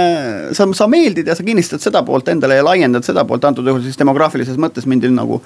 sa, 0.56 0.68
sa 0.78 0.88
meeldid 0.92 1.28
ja 1.30 1.36
sa 1.38 1.46
kinnistad 1.46 1.84
seda 1.84 2.04
poolt 2.06 2.30
endale 2.34 2.60
ja 2.60 2.66
laiendad 2.66 3.06
seda 3.06 3.26
poolt, 3.30 3.46
antud 3.50 3.68
juhul 3.68 3.84
siis 3.86 4.00
demograafilises 4.00 4.60
mõttes 4.62 4.88
mindi 4.90 5.12
nagu 5.14 5.42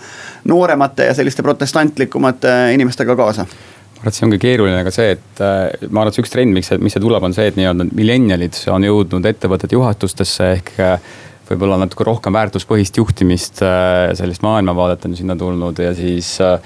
nooremate 0.49 1.09
ja 1.09 1.17
selliste 1.17 1.45
protestantlikumate 1.45 2.57
inimestega 2.75 3.17
kaasa 3.19 3.47
ma 3.47 4.03
arvan, 4.03 4.11
et 4.11 4.17
see 4.19 4.25
ongi 4.27 4.37
keeruline 4.41 4.81
ka 4.85 4.91
see, 4.93 5.13
et 5.15 5.39
äh, 5.41 5.87
ma 5.89 6.03
arvan, 6.03 6.11
et 6.11 6.17
see 6.17 6.25
üks 6.25 6.33
trend, 6.33 6.53
miks 6.53 6.69
see, 6.69 6.81
miks 6.83 6.97
see 6.97 7.01
tuleb, 7.01 7.23
on 7.25 7.33
see, 7.33 7.47
et 7.49 7.55
nii-öelda 7.57 7.87
millennialid 7.97 8.59
on 8.69 8.85
jõudnud 8.85 9.25
ettevõtete 9.31 9.73
juhatustesse 9.73 10.51
ehk 10.59 10.75
äh, 10.83 11.15
võib-olla 11.47 11.79
natuke 11.81 12.05
rohkem 12.05 12.35
väärtuspõhist 12.35 12.99
juhtimist, 12.99 13.63
äh, 13.65 14.11
sellist 14.19 14.45
maailmavaadet 14.45 15.07
on 15.09 15.17
sinna 15.17 15.37
tulnud 15.39 15.81
ja 15.81 15.95
siis 15.97 16.35
Äh, 16.43 16.59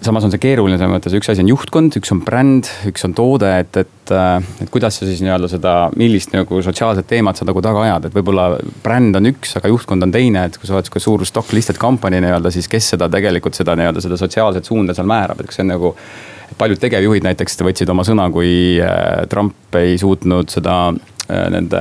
samas 0.00 0.24
on 0.24 0.32
see 0.32 0.40
keeruline 0.42 0.78
selles 0.78 0.92
mõttes, 0.92 1.14
üks 1.14 1.28
asi 1.30 1.42
on 1.44 1.50
juhtkond, 1.50 1.94
üks 2.00 2.12
on 2.14 2.20
bränd, 2.24 2.68
üks 2.88 3.04
on 3.06 3.14
toode, 3.16 3.50
et, 3.62 3.76
et, 3.84 4.12
äh, 4.14 4.46
et 4.64 4.70
kuidas 4.72 4.98
sa 4.98 5.08
siis 5.08 5.20
nii-öelda 5.24 5.50
seda, 5.52 5.74
millist 6.00 6.34
nagu 6.34 6.60
sotsiaalset 6.64 7.06
teemat 7.10 7.38
sa 7.38 7.46
nagu 7.48 7.62
taga 7.64 7.84
ajad, 7.84 8.08
et 8.08 8.16
võib-olla 8.16 8.48
bränd 8.84 9.18
on 9.20 9.30
üks, 9.30 9.56
aga 9.60 9.70
juhtkond 9.70 10.06
on 10.06 10.14
teine, 10.14 10.46
et 10.48 10.58
kui 10.58 10.68
sa 10.68 10.76
oled 10.76 10.88
sihuke 10.88 11.02
suur 11.02 11.26
stock 11.28 11.52
listed 11.56 11.78
company 11.82 12.22
nii-öelda, 12.24 12.52
siis 12.54 12.70
kes 12.72 12.94
seda 12.94 13.10
tegelikult 13.12 13.58
seda 13.58 13.76
nii-öelda 13.78 14.02
seda 14.04 14.18
sotsiaalset 14.20 14.70
suunda 14.70 14.96
seal 14.96 15.10
määrab, 15.10 15.40
et 15.40 15.50
kas 15.50 15.60
see 15.60 15.66
on 15.66 15.74
nagu. 15.76 15.94
paljud 16.58 16.78
tegevjuhid 16.78 17.24
näiteks 17.24 17.56
võtsid 17.66 17.90
oma 17.90 18.04
sõna, 18.06 18.28
kui 18.30 18.78
äh, 18.78 19.24
Trump 19.28 19.74
ei 19.80 19.98
suutnud 19.98 20.52
seda 20.52 20.92
nende 21.24 21.78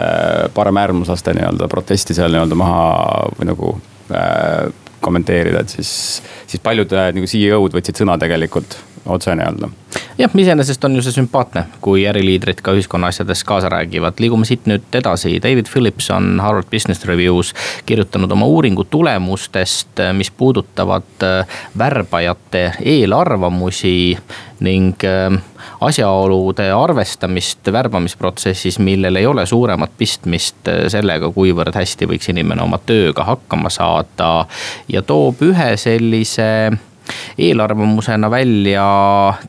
paremäärmuslaste 0.55 1.33
nii-öelda 1.35 1.67
protesti 1.67 2.15
seal 2.15 2.31
nii-öelda 2.31 2.55
maha 2.55 2.85
või 3.35 3.49
nagu 3.49 3.73
kommenteerida, 5.03 5.63
et 5.63 5.75
siis, 5.77 5.93
siis 6.47 6.63
paljud 6.63 6.95
äh, 6.97 7.11
nagu 7.15 7.29
CEO-d 7.29 7.77
võtsid 7.77 8.03
sõna 8.03 8.17
tegelikult 8.21 8.77
otse 9.13 9.35
nii-öelda. 9.35 9.69
Jah, 10.17 10.31
iseenesest 10.37 10.83
on 10.83 10.95
ju 10.95 11.01
see 11.05 11.15
sümpaatne, 11.15 11.65
kui 11.81 12.05
äriliidrid 12.09 12.61
ka 12.63 12.73
ühiskonna 12.75 13.09
asjades 13.13 13.43
kaasa 13.47 13.69
räägivad, 13.73 14.19
liigume 14.19 14.45
siit 14.45 14.67
nüüd 14.69 14.95
edasi. 14.95 15.39
David 15.43 15.71
Phillips 15.71 16.09
on 16.13 16.39
Harvard 16.43 16.69
Business 16.71 17.05
Reviews 17.05 17.53
kirjutanud 17.85 18.31
oma 18.31 18.45
uuringu 18.45 18.83
tulemustest, 18.83 20.03
mis 20.13 20.31
puudutavad 20.31 21.25
äh, 21.25 21.57
värbajate 21.77 22.71
eelarvamusi 22.81 24.17
ning 24.63 25.03
äh, 25.03 25.41
asjaolude 25.81 26.69
arvestamist 26.71 27.71
värbamisprotsessis, 27.71 28.79
millel 28.79 29.15
ei 29.15 29.25
ole 29.27 29.45
suuremat 29.45 29.91
pistmist 29.97 30.69
sellega, 30.87 31.31
kuivõrd 31.33 31.75
hästi 31.75 32.07
võiks 32.07 32.31
inimene 32.31 32.63
oma 32.63 32.79
tööga 32.85 33.25
hakkama 33.27 33.69
saada. 33.73 34.45
ja 34.87 35.01
toob 35.01 35.41
ühe 35.41 35.73
sellise 35.77 36.71
eelarvamusena 37.37 38.29
välja 38.31 38.85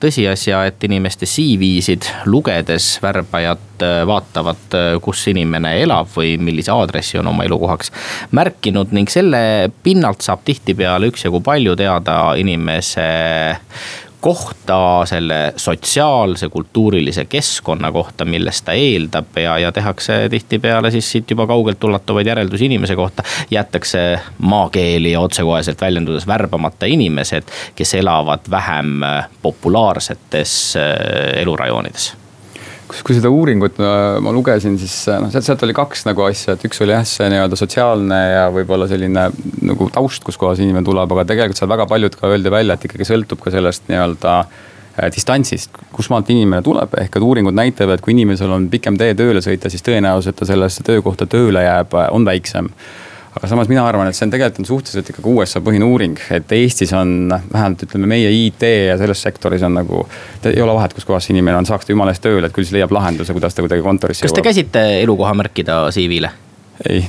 tõsiasja, 0.01 0.65
et 0.69 0.85
inimeste 0.89 1.29
CV-sid 1.29 2.09
lugedes 2.31 2.99
värbajad 3.03 3.85
äh, 3.85 4.01
vaatavad, 4.09 4.79
kus 5.05 5.27
inimene 5.33 5.77
elab 5.83 6.11
või 6.17 6.37
millise 6.41 6.73
aadressi 6.75 7.19
on 7.21 7.33
oma 7.33 7.47
elukohaks 7.47 7.93
märkinud 8.37 8.95
ning 8.97 9.11
selle 9.13 9.71
pinnalt 9.83 10.25
saab 10.25 10.45
tihtipeale 10.45 11.13
üksjagu 11.13 11.43
palju 11.45 11.77
teada 11.79 12.19
inimese 12.41 13.09
kohta, 14.25 15.03
selle 15.05 15.53
sotsiaalse, 15.57 16.49
kultuurilise 16.49 17.25
keskkonna 17.25 17.91
kohta, 17.93 18.25
millest 18.25 18.65
ta 18.65 18.73
eeldab 18.73 19.37
ja, 19.37 19.59
ja 19.59 19.73
tehakse 19.73 20.17
tihtipeale 20.33 20.91
siis 20.91 21.11
siit 21.13 21.31
juba 21.31 21.45
kaugelt 21.47 21.85
ulatuvaid 21.85 22.33
järeldusi 22.33 22.65
inimese 22.65 22.97
kohta. 22.97 23.23
jätakse 23.51 24.21
maakeeli 24.39 25.13
ja 25.13 25.21
otsekoheselt 25.21 25.81
väljendudes 25.81 26.27
värbamata 26.27 26.87
inimesed, 26.87 27.53
kes 27.77 27.95
elavad 28.01 28.49
vähem 28.51 29.01
populaarsetes 29.43 30.77
äh, 30.77 31.41
elurajoonides 31.43 32.15
kui 33.03 33.17
seda 33.17 33.31
uuringut 33.33 33.81
ma 33.81 34.35
lugesin, 34.35 34.77
siis 34.81 34.95
noh, 35.09 35.31
sealt, 35.33 35.47
sealt 35.47 35.65
oli 35.67 35.75
kaks 35.77 36.05
nagu 36.09 36.27
asja, 36.27 36.55
et 36.55 36.67
üks 36.69 36.83
oli 36.85 36.95
jah, 36.95 37.07
see 37.09 37.31
nii-öelda 37.33 37.59
sotsiaalne 37.59 38.21
ja 38.35 38.45
võib-olla 38.55 38.87
selline 38.91 39.27
nagu 39.65 39.89
taust, 39.95 40.23
kus 40.27 40.39
kohas 40.41 40.63
inimene 40.63 40.87
tuleb, 40.87 41.11
aga 41.17 41.27
tegelikult 41.33 41.61
seal 41.61 41.73
väga 41.73 41.89
paljud 41.91 42.21
ka 42.21 42.31
öeldi 42.31 42.53
välja, 42.55 42.77
et 42.77 42.87
ikkagi 42.89 43.09
sõltub 43.09 43.43
ka 43.43 43.55
sellest 43.55 43.89
nii-öelda 43.91 44.37
äh, 44.45 45.09
distantsist, 45.15 45.75
kus 45.95 46.11
maalt 46.13 46.31
inimene 46.31 46.63
tuleb, 46.63 46.95
ehk 47.03 47.19
et 47.19 47.27
uuringud 47.27 47.57
näitavad, 47.57 47.99
et 47.99 48.05
kui 48.05 48.15
inimesel 48.15 48.53
on 48.55 48.69
pikem 48.71 48.99
tee 49.01 49.17
tööle 49.19 49.43
sõita, 49.45 49.73
siis 49.73 49.83
tõenäosus, 49.87 50.31
et 50.31 50.39
ta 50.39 50.47
sellesse 50.49 50.87
töökohta 50.87 51.27
tööle 51.31 51.65
jääb, 51.65 51.97
on 52.15 52.27
väiksem 52.29 52.71
aga 53.35 53.51
samas 53.51 53.69
mina 53.71 53.83
arvan, 53.87 54.09
et 54.09 54.17
see 54.17 54.27
on 54.29 54.33
tegelikult 54.35 54.63
on 54.63 54.69
suhteliselt 54.69 55.11
ikkagi 55.11 55.35
USA 55.35 55.63
põhine 55.65 55.89
uuring, 55.89 56.17
et 56.37 56.53
Eestis 56.55 56.93
on 56.97 57.33
vähemalt 57.33 57.83
ütleme, 57.87 58.09
meie 58.15 58.31
IT 58.31 58.63
ja 58.63 58.97
selles 59.01 59.23
sektoris 59.27 59.65
on 59.67 59.75
nagu. 59.75 60.05
ei 60.51 60.63
ole 60.63 60.77
vahet, 60.77 60.95
kus 60.95 61.09
kohas 61.09 61.29
inimene 61.35 61.59
on, 61.59 61.67
saaks 61.67 61.89
ta 61.89 61.95
jumala 61.95 62.15
eest 62.15 62.23
tööle, 62.25 62.47
et 62.47 62.55
küll 62.55 62.67
siis 62.67 62.79
leiab 62.79 62.95
lahenduse, 62.95 63.35
kuidas 63.37 63.57
ta 63.57 63.67
kuidagi 63.67 63.83
kontorisse 63.83 64.27
kas 64.27 64.37
te 64.37 64.45
käsite 64.45 64.87
elukoha 65.03 65.35
märkida 65.43 65.83
CV-le? 65.95 66.31
ei, 66.89 67.07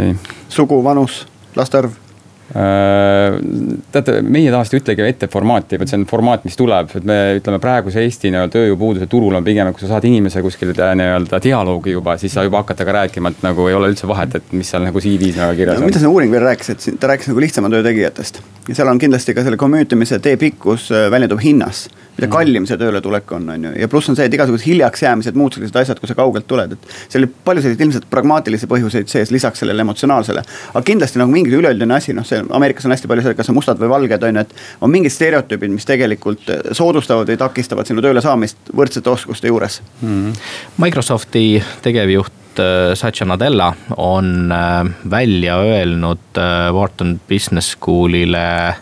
ei. 0.00 0.14
sugu, 0.48 0.80
vanus, 0.84 1.26
laste 1.56 1.82
arv 1.82 2.07
teate, 2.48 4.14
meie 4.24 4.48
tavaliselt 4.48 4.78
ei 4.78 4.80
ütlegi 4.80 5.04
ette 5.04 5.28
formaati, 5.28 5.76
vaid 5.80 5.90
see 5.90 5.98
on 6.00 6.06
formaat, 6.08 6.46
mis 6.48 6.56
tuleb, 6.56 6.94
et 6.96 7.04
me 7.08 7.18
ütleme 7.36 7.60
praeguse 7.60 8.00
Eesti 8.00 8.32
nii-öelda 8.32 8.54
tööjõupuuduse 8.54 9.08
turul 9.12 9.36
on 9.36 9.44
pigem, 9.44 9.68
kui 9.76 9.84
sa 9.84 9.92
saad 9.92 10.08
inimese 10.08 10.40
kuskil 10.44 10.72
nii-öelda 10.72 11.42
dialoogi 11.44 11.92
juba, 11.92 12.16
siis 12.20 12.32
sa 12.32 12.46
juba 12.46 12.62
hakkad 12.62 12.80
temaga 12.80 13.02
rääkima, 13.02 13.34
et 13.34 13.44
nagu 13.44 13.68
ei 13.68 13.76
ole 13.76 13.92
üldse 13.92 14.08
vahet, 14.08 14.38
et 14.40 14.56
mis 14.56 14.72
seal 14.72 14.86
nagu 14.86 15.04
CV-s 15.04 15.36
nagu 15.36 15.56
kirjas 15.58 15.82
on. 15.82 15.88
mida 15.90 16.00
see 16.00 16.08
uuring 16.08 16.32
veel 16.32 16.46
rääkis, 16.48 16.72
et 16.72 17.00
ta 17.00 17.12
rääkis 17.12 17.28
nagu 17.32 17.44
lihtsama 17.44 17.72
töö 17.74 17.84
tegijatest 17.84 18.40
ja 18.68 18.80
seal 18.80 18.88
on 18.88 19.00
kindlasti 19.02 19.36
ka 19.36 19.44
selle 19.44 19.60
commute 19.60 19.96
imise 19.98 20.20
tee 20.24 20.40
pikkus 20.40 20.88
äh, 20.92 21.10
väljendub 21.12 21.44
hinnas 21.44 21.88
mida 22.18 22.26
mm. 22.26 22.34
kallim 22.34 22.66
see 22.66 22.78
tööletulek 22.80 23.32
on, 23.36 23.46
on 23.54 23.66
ju, 23.68 23.72
ja 23.78 23.88
pluss 23.90 24.10
on 24.10 24.18
see, 24.18 24.26
et 24.26 24.34
igasugused 24.34 24.66
hiljaks 24.66 25.04
jäämised, 25.04 25.38
muud 25.38 25.54
sellised 25.54 25.76
asjad, 25.78 26.00
kui 26.02 26.10
sa 26.10 26.16
kaugelt 26.18 26.48
tuled, 26.50 26.74
et. 26.74 26.88
seal 27.06 27.22
oli 27.22 27.30
palju 27.46 27.62
selliseid 27.62 27.84
ilmselt 27.86 28.08
pragmaatilisi 28.10 28.68
põhjuseid 28.70 29.10
sees, 29.10 29.30
lisaks 29.34 29.62
sellele 29.62 29.84
emotsionaalsele. 29.86 30.42
aga 30.72 30.82
kindlasti 30.86 31.22
nagu 31.22 31.32
mingi 31.34 31.54
üleüldine 31.54 31.94
asi, 31.98 32.14
noh, 32.16 32.26
see 32.26 32.37
Ameerikas 32.50 32.88
on 32.88 32.94
hästi 32.94 33.10
palju 33.10 33.26
see, 33.26 33.36
kas 33.38 33.52
on 33.52 33.58
mustad 33.58 33.80
või 33.80 33.92
valged, 33.92 34.26
on 34.28 34.40
ju, 34.40 34.46
et. 34.46 34.54
on 34.80 34.92
mingid 34.92 35.14
stereotüübid, 35.14 35.74
mis 35.74 35.88
tegelikult 35.88 36.50
soodustavad 36.72 37.30
või 37.30 37.40
takistavad 37.40 37.88
sinu 37.88 38.04
tööle 38.04 38.24
saamist 38.24 38.72
võrdsete 38.74 39.12
oskuste 39.12 39.50
juures 39.50 39.80
mm.. 40.00 40.34
Microsofti 40.82 41.46
tegevjuht 41.84 42.47
Äh, 42.58 42.94
Satya 42.94 43.26
Nadella 43.26 43.74
on 43.96 44.52
äh, 44.52 44.84
välja 45.10 45.56
öelnud 45.58 46.18
äh, 46.36 46.74
Wharton 46.74 47.20
Business 47.28 47.76
School'ile 47.76 48.74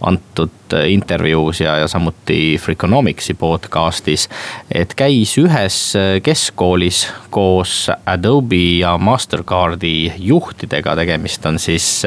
antud 0.00 0.50
intervjuus 0.86 1.60
ja, 1.60 1.76
ja 1.76 1.88
samuti 1.88 2.58
Freakonomicsi 2.58 3.34
podcast'is. 3.34 4.28
et 4.74 4.94
käis 4.94 5.36
ühes 5.38 5.78
keskkoolis 6.22 7.06
koos 7.30 7.90
Adobe 8.06 8.78
ja 8.80 8.98
Mastercardi 8.98 10.12
juhtidega, 10.18 10.96
tegemist 10.96 11.46
on 11.46 11.58
siis 11.58 12.02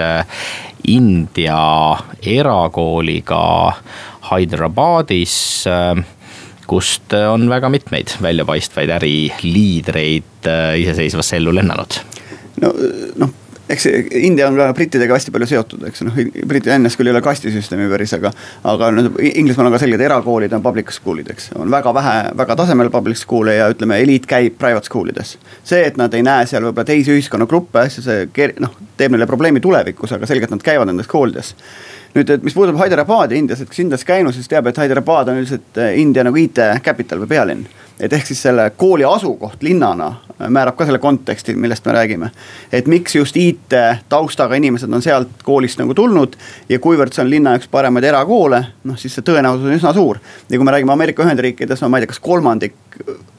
India 0.88 1.98
erakooliga 2.22 3.74
Hyderabadis 4.30 5.66
kust 6.68 7.14
äh, 7.16 7.28
on 7.32 7.48
väga 7.50 7.72
mitmeid 7.74 8.14
väljapaistvaid 8.22 8.92
äriliidreid 9.00 10.50
äh, 10.52 10.72
iseseisvasse 10.84 11.40
ellu 11.40 11.56
lennanud. 11.56 12.00
no 12.62 12.74
noh 13.24 13.36
eks 13.70 13.88
India 14.22 14.48
on 14.48 14.58
ka 14.60 14.68
brittidega 14.78 15.18
hästi 15.18 15.34
palju 15.36 15.50
seotud, 15.50 15.84
eks 15.90 16.04
noh, 16.08 16.20
Briti 16.48 16.72
NS 16.74 16.98
küll 17.00 17.10
ei 17.10 17.16
ole 17.16 17.22
kastisüsteemi 17.26 17.90
päris, 17.92 18.14
aga. 18.18 18.32
aga 18.68 18.92
no 18.96 19.06
Inglismaal 19.18 19.70
on 19.70 19.76
ka 19.76 19.82
selged 19.84 20.04
erakoolid 20.08 20.56
on 20.56 20.64
public 20.66 20.94
school'id, 20.96 21.32
eks, 21.34 21.52
on 21.60 21.72
väga 21.72 21.94
vähe, 21.98 22.16
väga 22.40 22.58
tasemel 22.62 22.92
public 22.94 23.20
school'e 23.20 23.58
ja 23.60 23.68
ütleme, 23.74 24.00
eliit 24.04 24.30
käib 24.30 24.58
private 24.62 24.90
school 24.90 25.12
ides. 25.12 25.36
see, 25.64 25.84
et 25.84 26.00
nad 26.00 26.14
ei 26.14 26.26
näe 26.26 26.48
seal 26.50 26.68
võib-olla 26.68 26.88
teisi 26.88 27.16
ühiskonnagruppe, 27.16 27.88
see 27.92 28.50
noh, 28.64 28.80
teeb 28.98 29.16
neile 29.16 29.30
probleemi 29.30 29.64
tulevikus, 29.64 30.16
aga 30.16 30.30
selgelt 30.30 30.56
nad 30.56 30.66
käivad 30.66 30.90
nendes 30.90 31.12
koolides 31.12 31.56
nüüd, 32.18 32.32
et 32.34 32.46
mis 32.46 32.56
puudutab 32.56 32.80
Hyderabadi 32.82 33.38
Indias, 33.38 33.62
et 33.62 33.70
kes 33.72 33.84
Indias 33.84 34.06
käinud, 34.08 34.36
siis 34.36 34.50
teab, 34.50 34.70
et 34.70 34.80
Hyderabad 34.80 35.32
on 35.32 35.42
üldiselt 35.42 35.78
eh, 35.82 35.98
India 36.02 36.26
nagu 36.26 36.40
IT 36.40 36.62
capital 36.86 37.22
või 37.24 37.32
pealinn. 37.36 37.68
Et 38.00 38.14
ehk 38.14 38.26
siis 38.30 38.42
selle 38.42 38.70
kooli 38.78 39.06
asukoht 39.08 39.64
linnana 39.66 40.12
määrab 40.50 40.76
ka 40.78 40.86
selle 40.86 41.00
konteksti, 41.02 41.56
millest 41.56 41.86
me 41.86 41.94
räägime. 41.94 42.30
et 42.72 42.88
miks 42.88 43.16
just 43.16 43.38
IT 43.38 43.74
taustaga 44.10 44.56
inimesed 44.56 44.94
on 44.94 45.02
sealt 45.02 45.42
koolist 45.44 45.80
nagu 45.80 45.94
tulnud 45.94 46.36
ja 46.70 46.80
kuivõrd 46.80 47.14
see 47.14 47.24
on 47.26 47.30
linna 47.30 47.56
üks 47.58 47.70
paremaid 47.72 48.06
erakoole, 48.06 48.62
noh 48.84 48.98
siis 48.98 49.18
see 49.18 49.26
tõenäosus 49.26 49.66
on 49.66 49.78
üsna 49.80 49.94
suur. 49.94 50.20
ja 50.50 50.58
kui 50.58 50.66
me 50.66 50.72
räägime 50.72 50.94
Ameerika 50.94 51.24
Ühendriikides, 51.24 51.82
no 51.82 51.90
ma 51.90 51.98
ei 51.98 52.06
tea, 52.06 52.14
kas 52.14 52.22
kolmandik 52.22 52.78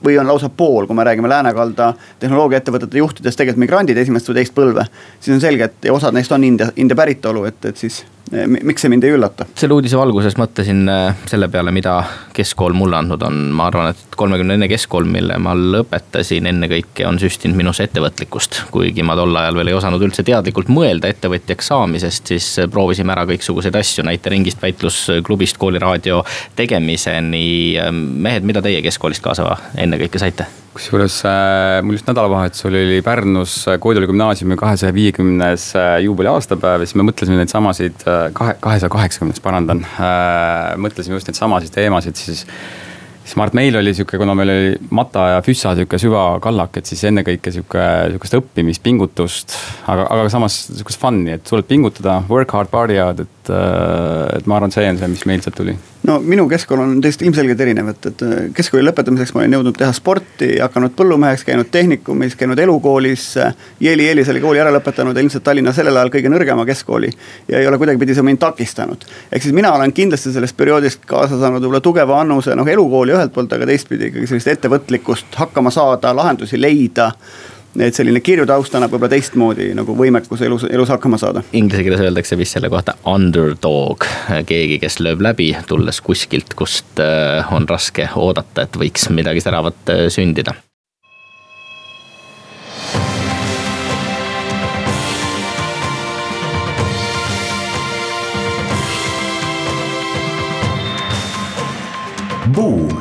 või 0.04 0.18
on 0.18 0.26
lausa 0.26 0.48
pool, 0.48 0.86
kui 0.86 0.96
me 0.96 1.06
räägime 1.06 1.28
läänekalda 1.28 1.92
tehnoloogiaettevõtete 2.20 2.98
juhtidest, 2.98 3.38
tegelikult 3.38 3.66
migrandid 3.66 3.98
esimest 3.98 4.28
või 4.28 4.42
teist 4.42 4.54
põlve. 4.54 4.86
siis 5.20 5.34
on 5.34 5.40
selge, 5.40 5.70
et 5.70 5.90
osad 5.90 6.14
neist 6.14 6.32
on 6.32 6.44
India, 6.44 6.72
India 6.76 6.96
päritolu, 6.96 7.44
et, 7.44 7.64
et 7.64 7.76
siis 7.76 8.04
Eh, 8.32 8.44
miks 8.44 8.82
see 8.84 8.90
mind 8.92 9.04
ei 9.08 9.14
üllata? 9.16 9.46
selle 9.56 9.76
uudise 9.78 9.96
valguses 9.96 10.34
mõtlesin 10.36 10.82
eh, 10.92 11.20
selle 11.30 11.48
peale, 11.48 11.72
mida 11.72 11.94
keskkool 12.36 12.74
mulle 12.76 12.98
andnud 12.98 13.22
on, 13.24 13.38
ma 13.56 13.68
arvan, 13.70 13.94
et 13.94 14.18
kolmekümnene 14.48 14.68
keskkool, 14.70 15.04
mille 15.04 15.36
ma 15.42 15.52
lõpetasin, 15.54 16.46
ennekõike 16.48 17.04
on 17.06 17.18
süstinud 17.20 17.56
minus 17.56 17.80
ettevõtlikkust. 17.84 18.62
kuigi 18.72 19.02
ma 19.04 19.16
tol 19.16 19.36
ajal 19.36 19.58
veel 19.58 19.68
ei 19.68 19.76
osanud 19.76 20.02
üldse 20.02 20.24
teadlikult 20.24 20.70
mõelda 20.72 21.10
ettevõtjaks 21.12 21.68
saamisest, 21.68 22.32
siis 22.32 22.46
proovisime 22.72 23.12
ära 23.12 23.26
kõiksuguseid 23.28 23.76
asju, 23.76 24.04
näiteringist, 24.08 24.62
väitlusklubist, 24.62 25.58
kooliraadio 25.58 26.22
tegemiseni. 26.56 27.76
mehed, 27.92 28.42
mida 28.42 28.62
teie 28.62 28.80
keskkoolist 28.82 29.22
kaasa 29.22 29.56
ennekõike 29.76 30.18
saite? 30.18 30.48
kusjuures 30.78 31.22
äh, 31.26 31.82
mul 31.82 31.96
just 31.96 32.06
nädalavahetusel 32.06 32.74
oli 32.78 33.02
Pärnus 33.02 33.64
Koidula 33.80 34.06
gümnaasiumi 34.06 34.56
kahesaja 34.56 34.94
viiekümnes 34.94 35.72
äh, 35.74 35.96
juubeli 36.04 36.30
aastapäev 36.30 36.84
ja 36.84 36.86
siis 36.86 36.94
me 36.94 37.08
mõtlesime 37.08 37.40
neid 37.40 37.50
samasid 37.50 38.04
äh,, 38.06 38.28
kahe, 38.32 38.54
kahesaja 38.62 38.92
kaheksakümnes, 38.92 39.42
parandan 39.42 39.82
mõtlesime 40.78 41.18
just 41.18 41.28
neid 41.28 41.40
samasid 41.40 41.74
teemasid, 41.74 42.20
siis 42.20 42.46
siis 43.28 43.36
ma 43.36 43.44
arvan, 43.44 43.52
et 43.52 43.58
meil 43.60 43.76
oli 43.82 43.92
sihuke, 43.96 44.18
kuna 44.20 44.34
meil 44.38 44.52
oli 44.52 44.76
Mata 44.96 45.26
ja 45.34 45.40
Füssa 45.44 45.74
sihuke 45.76 46.00
süvakallak, 46.00 46.80
et 46.80 46.88
siis 46.88 47.02
ennekõike 47.10 47.52
sihuke, 47.52 47.84
sihukest 48.14 48.38
õppimist, 48.40 48.82
pingutust. 48.84 49.56
aga, 49.86 50.06
aga 50.14 50.30
samas 50.32 50.56
sihukest 50.70 51.02
fun'i, 51.02 51.34
et 51.36 51.50
suudad 51.50 51.68
pingutada, 51.68 52.22
work 52.30 52.54
hard, 52.56 52.72
party 52.72 52.96
hard, 52.96 53.26
et, 53.26 53.34
et 53.50 54.46
ma 54.46 54.58
arvan, 54.58 54.74
see 54.74 54.88
on 54.88 54.98
see, 55.00 55.14
mis 55.14 55.24
meilt 55.28 55.46
sealt 55.46 55.56
tuli 55.58 55.76
no 56.08 56.18
minu 56.24 56.46
keskkool 56.48 56.80
on 56.82 57.00
teist 57.04 57.22
ilmselgelt 57.26 57.60
erinev, 57.60 57.90
et, 57.92 58.06
et 58.10 58.22
äh, 58.24 58.36
keskkooli 58.56 58.86
lõpetamiseks 58.86 59.34
ma 59.34 59.42
olin 59.42 59.56
jõudnud 59.58 59.76
teha 59.78 59.90
sporti, 59.96 60.50
hakanud 60.62 60.94
põllumeheks, 60.98 61.44
käinud 61.48 61.70
tehnikumis, 61.74 62.36
käinud 62.38 62.58
elukoolis. 62.62 63.26
Jeeli 63.82 64.08
Eelis 64.08 64.30
oli 64.32 64.42
kooli 64.42 64.62
ära 64.62 64.72
lõpetanud 64.74 65.16
ja 65.16 65.24
ilmselt 65.24 65.44
Tallinna 65.44 65.74
sellel 65.76 65.96
ajal 65.96 66.12
kõige 66.14 66.32
nõrgema 66.32 66.64
keskkooli. 66.68 67.10
ja 67.48 67.60
ei 67.60 67.68
ole 67.68 67.78
kuidagipidi 67.78 68.14
see 68.14 68.26
mind 68.26 68.40
takistanud. 68.42 69.04
ehk 69.32 69.42
siis 69.42 69.54
mina 69.54 69.72
olen 69.72 69.92
kindlasti 69.92 70.32
sellest 70.32 70.56
perioodist 70.56 71.04
kaasa 71.06 71.40
saanud 71.40 71.62
võib-olla 71.62 71.82
tugeva 71.84 72.20
annuse 72.20 72.54
noh 72.56 72.68
elukooli 72.68 73.12
ühelt 73.12 73.34
poolt, 73.34 73.52
aga 73.52 73.66
teistpidi 73.66 74.12
ikkagi 74.12 74.26
sellist 74.26 74.48
ettevõtlikkust, 74.54 75.34
hakkama 75.36 75.70
saada, 75.74 76.14
lahendusi 76.16 76.60
leida 76.60 77.12
et 77.80 77.94
selline 77.94 78.20
kirjutaust 78.24 78.74
annab 78.74 78.92
võib-olla 78.94 79.12
teistmoodi 79.12 79.70
nagu 79.78 79.96
võimekuse 79.98 80.46
elus, 80.48 80.66
elus 80.70 80.92
hakkama 80.92 81.18
saada. 81.20 81.42
Inglise 81.56 81.84
keeles 81.86 82.02
öeldakse 82.04 82.38
vist 82.38 82.56
selle 82.56 82.70
kohta 82.72 82.96
underdog, 83.08 84.06
keegi, 84.48 84.80
kes 84.82 85.00
lööb 85.04 85.22
läbi, 85.24 85.52
tulles 85.68 86.02
kuskilt, 86.04 86.56
kust 86.58 87.02
äh, 87.02 87.52
on 87.54 87.68
raske 87.70 88.08
oodata, 88.16 88.66
et 88.66 88.80
võiks 88.80 89.10
midagi 89.14 89.44
säravat 89.44 89.94
äh, 89.94 90.08
sündida 90.12 90.56
Buum 102.58 102.97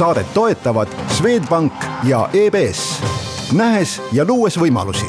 saadet 0.00 0.34
toetavad 0.34 0.88
Swedbank 1.08 1.72
ja 2.04 2.28
EBS, 2.32 3.02
nähes 3.52 4.02
ja 4.12 4.24
luues 4.24 4.56
võimalusi 4.56 5.06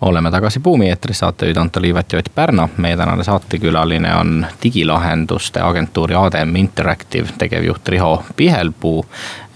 oleme 0.00 0.30
tagasi 0.30 0.60
Buumi 0.60 0.88
eetris, 0.88 1.18
saatejuhid 1.18 1.56
Anto 1.56 1.80
Liivet 1.80 2.12
ja 2.12 2.18
Ott 2.18 2.34
Pärna. 2.34 2.68
meie 2.76 2.96
tänane 2.96 3.24
saatekülaline 3.24 4.14
on 4.16 4.46
digilahenduste 4.62 5.60
agentuuri 5.60 6.14
ADM 6.14 6.56
Interactive 6.56 7.28
tegevjuht 7.38 7.88
Riho 7.88 8.24
Pihelpuu. 8.36 9.06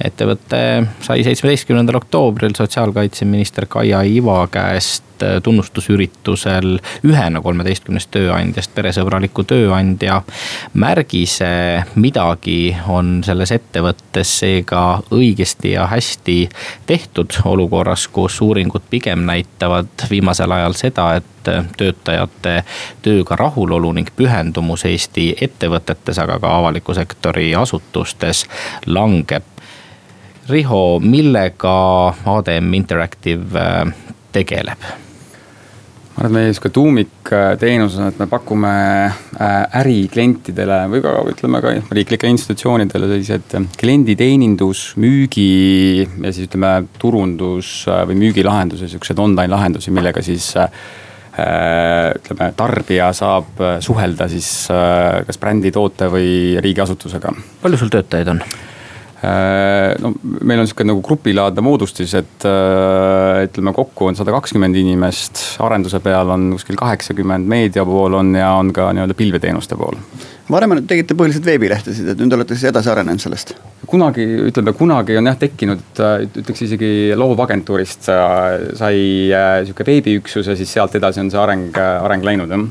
Ettevõte 0.05 0.61
sai 1.01 1.25
seitsmeteistkümnendal 1.25 2.01
oktoobril 2.03 2.57
sotsiaalkaitseminister 2.57 3.67
Kaia 3.71 4.03
Iva 4.05 4.43
käest 4.53 5.07
Äh, 5.23 5.43
tunnustusüritusel 5.43 6.79
ühena 7.07 7.41
kolmeteistkümnest 7.41 8.11
tööandjast 8.13 8.75
peresõbraliku 8.75 9.47
tööandja 9.49 10.19
märgise. 10.75 11.85
midagi 11.95 12.77
on 12.89 13.23
selles 13.25 13.53
ettevõttes 13.53 14.35
seega 14.39 15.01
õigesti 15.11 15.73
ja 15.73 15.87
hästi 15.87 16.49
tehtud 16.87 17.33
olukorras, 17.45 18.09
kus 18.09 18.41
uuringud 18.41 18.83
pigem 18.91 19.25
näitavad 19.25 20.05
viimasel 20.11 20.53
ajal 20.53 20.77
seda, 20.77 21.15
et 21.15 21.25
töötajate 21.77 22.65
tööga 23.03 23.37
rahulolu 23.37 23.93
ning 23.93 24.11
pühendumus 24.17 24.85
Eesti 24.85 25.37
ettevõtetes, 25.41 26.19
aga 26.19 26.39
ka 26.39 26.57
avaliku 26.59 26.95
sektori 26.95 27.55
asutustes 27.55 28.45
langeb. 28.87 29.56
Riho, 30.47 31.01
millega 31.03 31.75
ADM 32.37 32.75
Interactive 32.79 33.59
äh, 33.59 33.91
tegeleb? 34.33 34.87
ma 36.17 36.25
arvan, 36.25 36.31
et 36.31 36.35
meie 36.37 36.53
sihuke 36.55 36.71
tuumikteenus 36.73 37.99
on, 38.01 38.07
et 38.09 38.21
me 38.23 38.27
pakume 38.31 38.71
äh, 39.05 39.81
äriklientidele 39.83 40.79
või 40.89 41.03
ka 41.05 41.11
ütleme 41.29 41.61
ka 41.61 41.73
riiklikele 41.93 42.33
institutsioonidele 42.33 43.11
sellised 43.11 43.57
äh, 43.59 43.67
klienditeenindus, 43.77 44.85
müügi 45.03 46.07
ja 46.07 46.31
siis 46.33 46.49
ütleme 46.49 46.71
turundus 47.03 47.83
äh, 47.91 48.07
või 48.09 48.17
müügilahendusi, 48.23 48.89
siukseid 48.95 49.21
online 49.21 49.53
lahendusi, 49.53 49.93
millega 49.93 50.25
siis 50.25 50.55
ütleme, 51.37 52.47
tarbija 52.57 53.11
saab 53.13 53.59
suhelda 53.85 54.25
siis 54.33 54.47
kas 55.29 55.37
brändi, 55.37 55.69
toote 55.69 56.09
või 56.09 56.31
riigiasutusega. 56.65 57.35
palju 57.61 57.83
sul 57.83 57.93
töötajaid 57.93 58.33
on? 58.33 58.41
No 59.27 60.13
meil 60.23 60.61
on 60.61 60.69
sihuke 60.69 60.85
nagu 60.87 61.01
grupilaadne 61.05 61.65
moodustis, 61.65 62.13
et 62.19 62.47
ütleme 62.47 63.73
kokku 63.77 64.11
on 64.11 64.19
sada 64.19 64.35
kakskümmend 64.35 64.77
inimest, 64.79 65.43
arenduse 65.65 66.01
peal 66.05 66.31
on 66.35 66.53
kuskil 66.55 66.79
kaheksakümmend, 66.79 67.49
meedia 67.51 67.85
pool 67.89 68.19
on 68.21 68.35
ja 68.39 68.53
on 68.61 68.73
ka 68.77 68.93
nii-öelda 68.95 69.19
pilveteenuste 69.19 69.79
pool 69.81 69.99
varem 70.53 70.77
tegite 70.87 71.17
põhiliselt 71.19 71.47
veebilehtesid, 71.47 72.13
et 72.13 72.21
nüüd 72.23 72.35
olete 72.37 72.55
siis 72.55 72.71
edasi 72.71 72.91
arenenud 72.93 73.23
sellest? 73.23 73.55
kunagi, 73.87 74.25
ütleme 74.49 74.73
kunagi 74.75 75.19
on 75.19 75.29
jah 75.31 75.37
tekkinud, 75.39 76.01
ütleks 76.41 76.65
isegi 76.67 76.89
loovagentuurist 77.19 78.09
sai 78.09 78.97
äh, 79.31 79.61
sihuke 79.67 79.87
veebiüksus 79.87 80.51
ja 80.51 80.57
siis 80.59 80.73
sealt 80.75 80.97
edasi 80.99 81.23
on 81.23 81.31
see 81.31 81.43
areng, 81.43 81.71
areng 81.77 82.27
läinud 82.27 82.55
jah 82.55 82.67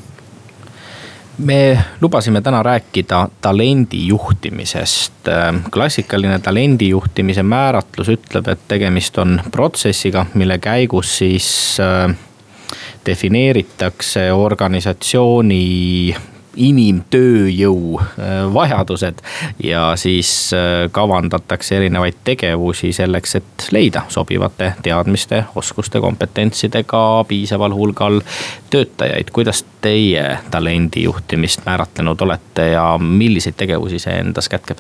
me 1.38 1.84
lubasime 2.02 2.42
täna 2.42 2.64
rääkida 2.64 3.28
talendi 3.42 4.08
juhtimisest. 4.08 5.14
klassikaline 5.72 6.40
talendi 6.40 6.90
juhtimise 6.90 7.44
määratlus 7.44 8.10
ütleb, 8.10 8.48
et 8.48 8.60
tegemist 8.68 9.18
on 9.18 9.42
protsessiga, 9.52 10.26
mille 10.34 10.58
käigus 10.58 11.18
siis 11.18 11.78
äh, 11.80 12.16
defineeritakse 13.06 14.32
organisatsiooni 14.34 16.16
inimtööjõu 16.56 18.00
äh, 18.00 18.54
vajadused. 18.54 19.22
ja 19.64 19.94
siis 19.96 20.54
äh, 20.54 20.92
kavandatakse 20.92 21.78
erinevaid 21.78 22.18
tegevusi 22.24 22.94
selleks, 22.94 23.36
et 23.36 23.68
leida 23.72 24.06
sobivate 24.10 24.74
teadmiste, 24.84 25.44
oskuste, 25.56 26.00
kompetentsidega 26.00 27.26
piisaval 27.28 27.74
hulgal 27.76 28.22
töötajaid. 28.70 29.32
kuidas 29.32 29.66
teie 29.82 30.38
talendi 30.52 31.04
juhtimist 31.04 31.66
määratlenud 31.66 32.22
olete 32.22 32.70
ja 32.72 32.98
milliseid 32.98 33.56
tegevusi 33.58 34.00
see 34.00 34.20
endas 34.20 34.50
kätkeb? 34.50 34.80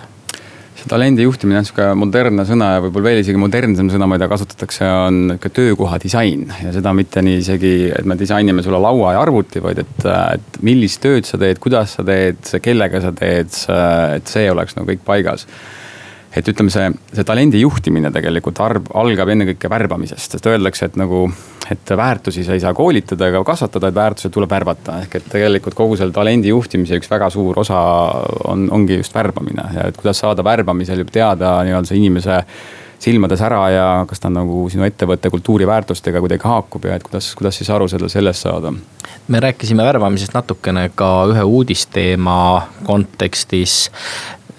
Talendi 0.89 1.25
juhtimine 1.25 1.59
on 1.61 1.67
sihuke 1.67 1.87
modernne 1.97 2.45
sõna 2.47 2.71
ja 2.75 2.83
võib-olla 2.83 3.09
veel 3.09 3.21
isegi 3.23 3.39
modernsem 3.41 3.89
sõna, 3.91 4.07
mida 4.09 4.27
kasutatakse, 4.31 4.87
on 5.07 5.21
nihuke 5.31 5.51
töökoha 5.53 5.99
disain. 6.01 6.45
ja 6.63 6.73
seda 6.75 6.93
mitte 6.97 7.23
nii 7.25 7.39
isegi, 7.41 7.73
et 7.95 8.05
me 8.05 8.17
disainime 8.19 8.63
sulle 8.65 8.81
laua 8.81 9.15
ja 9.15 9.23
arvuti, 9.25 9.63
vaid 9.63 9.81
et, 9.85 10.05
et 10.05 10.61
millist 10.65 11.01
tööd 11.03 11.27
sa 11.27 11.39
teed, 11.41 11.61
kuidas 11.63 11.97
sa 11.97 12.05
teed, 12.05 12.41
kellega 12.63 13.01
sa 13.03 13.13
teed, 13.15 13.55
et 14.19 14.35
see 14.35 14.51
oleks 14.51 14.77
nagu 14.77 14.91
kõik 14.91 15.03
paigas 15.07 15.47
et 16.35 16.47
ütleme, 16.51 16.71
see, 16.73 16.91
see 17.15 17.25
talendi 17.27 17.61
juhtimine 17.61 18.11
tegelikult 18.13 18.59
arv, 18.63 18.89
algab 18.97 19.31
ennekõike 19.31 19.69
värbamisest, 19.71 20.35
sest 20.35 20.49
öeldakse, 20.51 20.89
et 20.89 20.97
nagu, 20.99 21.25
et 21.71 21.95
väärtusi 21.97 22.43
sa 22.45 22.55
ei 22.55 22.63
saa 22.63 22.73
koolitada 22.77 23.29
ega 23.31 23.43
kasvatada, 23.47 23.89
et 23.89 23.99
väärtused 23.99 24.33
tuleb 24.35 24.51
värvata. 24.51 24.99
ehk 25.05 25.19
et 25.19 25.29
tegelikult 25.31 25.77
kogu 25.77 25.97
selle 25.99 26.15
talendi 26.15 26.51
juhtimise 26.51 26.99
üks 26.99 27.11
väga 27.11 27.29
suur 27.33 27.59
osa 27.59 27.81
on, 28.51 28.67
ongi 28.71 28.99
just 29.01 29.15
värbamine 29.15 29.69
ja 29.75 29.89
et 29.89 29.97
kuidas 29.97 30.19
saada 30.23 30.43
värbamisel 30.43 31.03
juba 31.03 31.15
teada 31.19 31.57
nii-öelda 31.63 31.91
see 31.91 32.03
inimese 32.03 32.41
silmades 33.05 33.41
ära 33.43 33.61
ja 33.69 33.87
kas 34.09 34.21
ta 34.23 34.31
nagu 34.33 34.65
sinu 34.71 34.85
ettevõtte 34.87 35.29
kultuuriväärtustega 35.33 36.21
kuidagi 36.23 36.47
haakub 36.47 36.87
ja 36.87 36.97
et 36.97 37.05
kuidas, 37.05 37.31
kuidas 37.37 37.59
siis 37.59 37.69
aru 37.73 37.87
selle, 37.91 38.09
sellest 38.11 38.47
saada? 38.47 38.73
me 39.27 39.41
rääkisime 39.41 39.83
värbamisest 39.85 40.35
natukene 40.35 40.89
ka 40.95 41.09
ühe 41.31 41.43
uudisteema 41.43 42.37
kontekstis. 42.85 43.89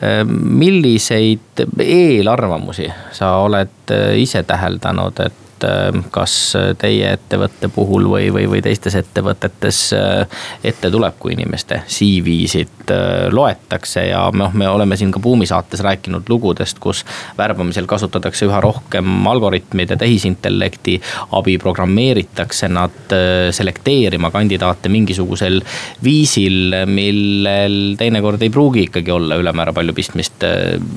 Ehm, 0.02 0.28
milliseid 0.61 1.62
eelarvamusi 1.80 2.90
sa 3.16 3.30
oled 3.40 3.92
eh, 3.94 4.18
ise 4.20 4.42
täheldanud, 4.44 5.20
et 5.24 5.45
et 5.56 5.64
äh, 5.64 6.04
kas 6.12 6.56
teie 6.80 7.12
ettevõtte 7.16 7.68
puhul 7.72 8.06
või, 8.10 8.28
või, 8.32 8.46
või 8.50 8.62
teistes 8.64 8.94
ettevõtetes 8.98 9.80
äh, 9.96 10.42
ette 10.64 10.90
tuleb, 10.92 11.16
kui 11.18 11.32
inimeste 11.32 11.82
CV-sid 11.88 12.92
äh, 12.92 13.28
loetakse 13.32 14.06
ja 14.10 14.26
noh, 14.34 14.52
me 14.54 14.68
oleme 14.68 14.96
siin 14.96 15.12
ka 15.14 15.20
Buumi 15.22 15.46
saates 15.48 15.80
rääkinud 15.84 16.28
lugudest, 16.28 16.80
kus 16.82 17.04
värbamisel 17.38 17.88
kasutatakse 17.88 18.46
üha 18.48 18.60
rohkem 18.60 19.26
algoritmide, 19.26 19.96
tehisintellekti 19.96 20.98
abi, 21.36 21.56
programmeeritakse 21.58 22.68
nad 22.68 23.14
selekteerima 23.56 24.30
kandidaate 24.34 24.90
mingisugusel 24.92 25.60
viisil, 26.04 26.76
millel 26.86 27.96
teinekord 27.98 28.42
ei 28.42 28.52
pruugi 28.52 28.86
ikkagi 28.90 29.14
olla 29.14 29.38
ülemäära 29.40 29.74
palju 29.76 29.96
pistmist 29.96 30.44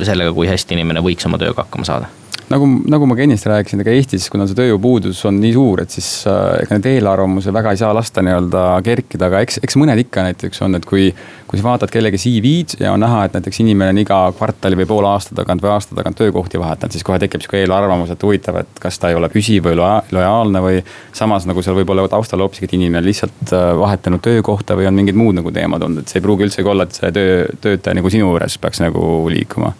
sellega, 0.04 0.34
kui 0.36 0.50
hästi 0.50 0.78
inimene 0.78 1.04
võiks 1.06 1.30
oma 1.30 1.40
tööga 1.42 1.64
hakkama 1.64 1.88
saada 1.88 2.10
nagu, 2.50 2.68
nagu 2.90 3.08
ma 3.10 3.18
ka 3.18 3.24
ennist 3.26 3.48
rääkisin, 3.50 3.82
ega 3.84 3.94
Eestis, 3.94 4.28
kuna 4.32 4.48
see 4.50 4.58
tööjõupuudus 4.58 5.22
on 5.30 5.38
nii 5.42 5.52
suur, 5.56 5.84
et 5.84 5.94
siis 5.94 6.08
äh, 6.30 6.64
ega 6.64 6.78
neid 6.78 6.88
eelarvamusi 6.92 7.54
väga 7.54 7.74
ei 7.74 7.82
saa 7.82 7.92
lasta 7.96 8.24
nii-öelda 8.26 8.64
kerkida, 8.86 9.30
aga 9.30 9.44
eks, 9.46 9.60
eks 9.66 9.78
mõned 9.80 10.02
ikka 10.06 10.26
näiteks 10.30 10.66
on, 10.66 10.80
et 10.80 10.88
kui. 10.90 11.12
kui 11.50 11.58
sa 11.58 11.66
vaatad 11.66 11.90
kellegi 11.90 12.20
CV-d 12.22 12.84
ja 12.84 12.92
on 12.94 13.02
näha, 13.02 13.24
et 13.26 13.34
näiteks 13.34 13.58
inimene 13.64 13.90
on 13.90 14.00
iga 14.04 14.18
kvartali 14.38 14.78
või 14.78 14.86
poole 14.86 15.10
aasta 15.10 15.34
tagant 15.34 15.64
või 15.64 15.72
aasta 15.74 15.96
tagant 15.98 16.20
töökohti 16.20 16.62
vahetanud, 16.62 16.94
siis 16.94 17.06
kohe 17.08 17.18
tekib 17.24 17.42
sihuke 17.42 17.64
eelarvamus, 17.64 18.12
et 18.14 18.22
huvitav, 18.22 18.60
et 18.62 18.78
kas 18.84 19.02
ta 19.02 19.10
ei 19.10 19.18
ole 19.18 19.32
püsiv 19.34 19.66
või 19.66 19.80
lojaalne 19.80 20.62
või. 20.62 20.84
samas 21.10 21.50
nagu 21.50 21.66
seal 21.66 21.80
võib 21.80 21.90
olla 21.90 22.06
taustal 22.06 22.46
hoopiski, 22.46 22.70
et 22.70 22.78
inimene 22.78 23.02
lihtsalt 23.02 23.50
äh, 23.50 23.72
vahetanud 23.82 24.22
töökohta 24.22 24.78
või 24.78 24.86
on 24.92 25.02
mingid 25.02 25.18
muud 25.18 25.42
nagu 25.42 25.50
teemad 25.50 25.82
olnud, 25.82 26.06
et 26.06 26.14
see 26.14 26.22
ei 26.22 26.28
pruugi 26.28 26.46
üldsegi 26.46 26.70
olla, 26.70 26.86
et 26.86 27.02
see 27.02 27.10
töö, 27.18 27.44
töötaja 27.66 27.98
nagu 27.98 28.14
sinu 28.14 28.30
juures 28.30 28.62
peaks 28.62 28.86
nagu 28.86 29.02
liikuma 29.34 29.74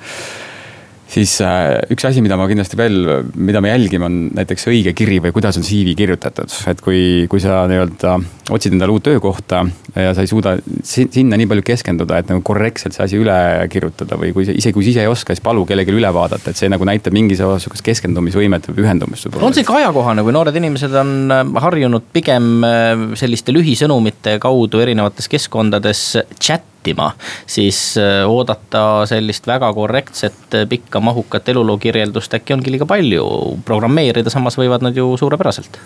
siis 1.10 1.36
äh, 1.42 1.80
üks 1.94 2.06
asi, 2.08 2.22
mida 2.24 2.38
ma 2.40 2.48
kindlasti 2.50 2.78
veel, 2.80 3.00
mida 3.40 3.62
me 3.64 3.72
jälgime, 3.72 4.08
on 4.08 4.18
näiteks 4.38 4.68
õige 4.70 4.94
kiri 4.98 5.20
või 5.24 5.34
kuidas 5.36 5.58
on 5.60 5.66
CV 5.66 5.96
kirjutatud. 5.98 6.54
et 6.70 6.84
kui, 6.86 7.02
kui 7.32 7.42
sa 7.44 7.64
nii-öelda 7.70 8.16
otsid 8.54 8.76
endale 8.76 8.94
uut 8.94 9.06
töökohta 9.06 9.64
ja 9.96 10.14
sa 10.16 10.26
ei 10.26 10.30
suuda 10.30 10.56
sinna 10.86 11.38
nii 11.40 11.50
palju 11.50 11.66
keskenduda, 11.66 12.22
et 12.22 12.32
nagu 12.32 12.44
korrektselt 12.46 12.96
see 12.96 13.06
asi 13.06 13.20
üle 13.22 13.38
kirjutada 13.72 14.18
või 14.20 14.34
kui 14.36 14.48
isegi 14.48 14.76
kui 14.76 14.86
sa 14.86 14.94
ise 14.94 15.06
ei 15.06 15.12
oska, 15.12 15.36
siis 15.36 15.46
palu 15.46 15.66
kellelgi 15.70 15.94
üle 15.96 16.14
vaadata, 16.14 16.52
et 16.52 16.60
see 16.60 16.70
nagu 16.72 16.86
näitab 16.88 17.16
mingisugust 17.16 17.66
sihukest 17.66 17.86
keskendumisvõimet 17.90 18.70
või 18.70 18.82
pühendumist. 18.82 19.30
on 19.42 19.56
see 19.56 19.66
ikka 19.66 19.80
ajakohane, 19.82 20.26
kui 20.26 20.36
noored 20.36 20.62
inimesed 20.62 20.96
on 21.02 21.14
äh, 21.34 21.46
harjunud 21.66 22.10
pigem 22.14 22.66
äh, 22.66 23.06
selliste 23.20 23.56
lühisõnumite 23.56 24.38
kaudu 24.42 24.82
erinevates 24.86 25.30
keskkondades 25.32 26.06
chat 26.38 26.69
vältima, 26.90 27.12
siis 27.48 27.98
äh, 27.98 28.28
oodata 28.28 29.06
sellist 29.06 29.48
väga 29.48 29.74
korrektset, 29.74 30.54
äh, 30.54 30.68
pikka, 30.70 31.00
mahukat 31.00 31.50
eluloo 31.50 31.78
kirjeldust 31.78 32.34
äkki 32.34 32.54
ongi 32.54 32.72
liiga 32.72 32.86
palju. 32.86 33.60
programmeerida 33.66 34.30
samas 34.30 34.58
võivad 34.58 34.82
nad 34.82 34.96
ju 34.96 35.18
suurepäraselt 35.18 35.80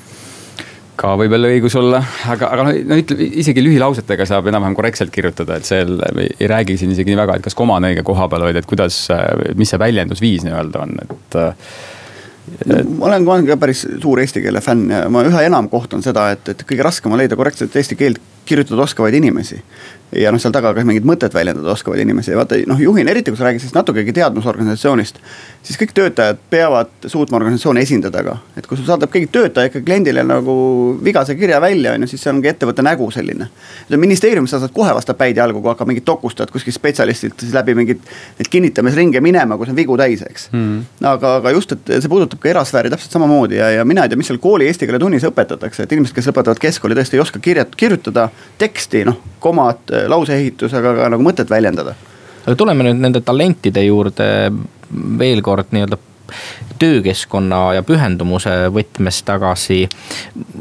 ka 0.96 1.16
võib 1.18 1.32
jälle 1.34 1.50
õigus 1.50 1.74
olla, 1.76 2.04
aga, 2.30 2.52
aga 2.54 2.64
noh, 2.68 2.76
no 2.86 2.96
ütleme 2.96 3.26
isegi 3.42 3.64
lühilausetega 3.64 4.26
saab 4.30 4.48
enam-vähem 4.48 4.76
korrektselt 4.76 5.10
kirjutada, 5.12 5.58
et 5.58 5.66
seal 5.66 5.98
ei 6.14 6.48
räägi 6.48 6.78
siin 6.78 6.92
isegi 6.94 7.10
nii 7.10 7.18
väga, 7.18 7.40
et 7.40 7.44
kas 7.44 7.58
koma 7.58 7.80
on 7.80 7.88
õige 7.90 8.04
koha 8.06 8.28
peal, 8.30 8.46
vaid 8.46 8.60
et 8.62 8.70
kuidas, 8.70 9.00
mis 9.58 9.74
see 9.74 9.82
väljendusviis 9.82 10.46
nii-öelda 10.46 10.84
on, 10.86 10.94
et 11.02 11.40
ma 12.86 13.10
olen 13.10 13.48
ka 13.48 13.58
päris 13.58 13.88
suur 14.04 14.22
eesti 14.22 14.44
keele 14.46 14.62
fänn 14.62 14.94
ja 14.94 15.02
ma 15.10 15.26
üha 15.26 15.42
enam 15.48 15.66
kohtan 15.72 16.06
seda, 16.06 16.30
et, 16.36 16.54
et 16.54 16.62
kõige 16.62 16.86
raskem 16.86 17.12
on 17.12 17.24
leida 17.24 17.40
korrektset 17.40 17.76
eesti 17.82 17.98
keelt 17.98 18.22
kirjutada 18.46 18.86
oskavaid 18.86 19.18
inimesi 19.18 19.64
ja 20.16 20.32
noh, 20.34 20.42
seal 20.42 20.54
taga 20.54 20.74
ka 20.76 20.84
mingit 20.86 21.06
mõtet 21.08 21.34
väljendada 21.34 21.74
oskavaid 21.74 22.02
inimesi 22.04 22.34
ja 22.34 22.38
vaata 22.38 22.58
noh, 22.70 22.80
juhina, 22.82 23.12
eriti 23.12 23.32
kui 23.32 23.40
sa 23.40 23.48
räägid 23.48 23.64
siis 23.64 23.74
natukegi 23.76 24.14
teadmusorganisatsioonist. 24.16 25.20
siis 25.64 25.80
kõik 25.80 25.94
töötajad 25.96 26.40
peavad 26.50 26.92
suutma 27.06 27.38
organisatsiooni 27.40 27.82
esindada 27.82 28.24
ka, 28.26 28.38
et 28.58 28.68
kui 28.68 28.78
sul 28.78 28.88
saadab 28.88 29.12
keegi 29.14 29.30
töötaja 29.34 29.72
ikka 29.72 29.82
kliendile 29.86 30.24
nagu 30.28 30.56
vigase 31.04 31.36
kirja 31.40 31.62
välja, 31.62 31.94
on 31.94 32.06
ju, 32.06 32.12
siis 32.14 32.24
see 32.26 32.34
ongi 32.34 32.52
ettevõtte 32.52 32.86
nägu 32.86 33.10
selline. 33.12 33.50
ministeeriumis 33.90 34.52
sa 34.54 34.60
saad 34.60 34.74
kohe 34.76 34.94
vastu 34.94 35.16
päid 35.18 35.38
jalgu, 35.38 35.62
kui 35.62 35.72
hakkab 35.72 35.90
mingit 35.90 36.06
dokustad 36.08 36.52
kuskilt 36.52 36.76
spetsialistilt 36.76 37.40
siis 37.40 37.54
läbi 37.54 37.76
mingit 37.76 38.02
neid 38.40 38.50
kinnitamisringe 38.50 39.22
minema, 39.22 39.58
kus 39.58 39.74
on 39.74 39.76
vigu 39.80 39.98
täis, 39.98 40.22
eks 40.30 40.50
mm.. 40.52 41.06
aga, 41.10 41.38
aga 41.42 41.56
just, 41.56 41.72
et 41.78 41.94
see 42.04 42.12
puudutab 42.12 42.42
ka 42.44 42.52
erasfääri 42.54 42.92
täpselt 42.94 43.18
samamoodi 43.18 43.58
ja, 43.58 43.72
ja 43.80 43.86
mina 43.86 44.06
ei 44.06 44.12
tea, 44.12 44.20
mis 44.20 44.30
seal 44.32 44.42
kooli 44.44 44.68
eesti 44.70 44.90
keele 44.90 45.00
tunnis 45.02 45.26
õpetatakse, 45.28 45.86
et 45.86 45.96
inimesed, 45.96 46.16
kes 46.16 46.30
lõpetavad 46.30 46.62
keskkooli, 46.62 46.98
tõesti 46.98 47.18
ei 47.18 47.24
oska 47.24 47.42
kirjat-, 47.44 47.78
kirjutada 47.80 48.28
teksti, 48.62 49.06
noh, 49.10 49.20
komad 49.44 49.92
lauseehitusega 50.10 50.96
ka 51.00 51.12
nagu 51.14 51.26
mõtet 51.26 51.50
väljendada. 51.50 51.96
aga 52.46 52.56
tuleme 52.60 52.88
nüüd 52.88 53.04
nende 53.04 53.22
talentide 53.22 53.86
juurde 53.86 54.26
veel 55.20 55.42
kord 55.42 55.72
nii-öelda 55.72 56.00
töökeskkonna 56.80 57.60
ja 57.78 57.84
pühendumuse 57.84 58.52
võtmes 58.74 59.22
tagasi. 59.26 59.88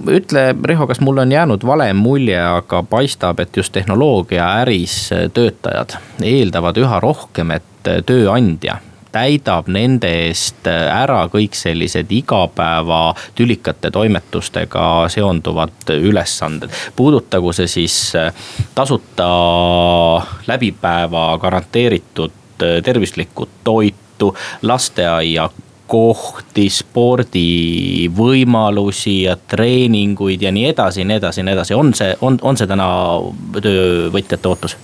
ütle, 0.07 0.45
Riho, 0.65 0.87
kas 0.87 1.01
mul 1.01 1.19
on 1.19 1.33
jäänud 1.33 1.67
vale 1.67 1.93
mulje, 1.93 2.39
aga 2.39 2.83
paistab, 2.83 3.41
et 3.41 3.57
just 3.57 3.73
tehnoloogiaäris 3.73 5.11
töötajad 5.35 5.97
eeldavad 6.23 6.79
üha 6.79 7.01
rohkem, 7.01 7.51
et 7.51 7.93
tööandja 8.07 8.79
täidab 9.13 9.69
nende 9.73 10.11
eest 10.27 10.67
ära 10.67 11.23
kõik 11.33 11.57
sellised 11.57 12.13
igapäeva 12.13 13.15
tülikate 13.39 13.91
toimetustega 13.93 15.09
seonduvad 15.13 15.95
ülesanded. 15.97 16.71
puudutagu 16.97 17.53
see 17.53 17.67
siis 17.67 18.17
äh, 18.17 18.33
tasuta 18.75 19.29
läbipäeva 20.47 21.39
garanteeritud 21.39 22.33
äh, 22.63 22.83
tervislikku 22.85 23.49
toitu, 23.65 24.37
lasteaia 24.63 25.49
kohti, 25.93 26.71
spordivõimalusi 26.73 29.23
ja 29.27 29.35
treeninguid 29.37 30.43
ja 30.43 30.53
nii 30.53 30.67
edasi, 30.71 31.05
nii 31.05 31.17
edasi, 31.21 31.43
nii 31.43 31.53
edasi, 31.53 31.75
on 31.77 31.95
see, 31.95 32.17
on, 32.25 32.39
on 32.43 32.57
see 32.57 32.67
täna 32.71 32.87
töövõtjate 33.61 34.49
ootus? 34.49 34.77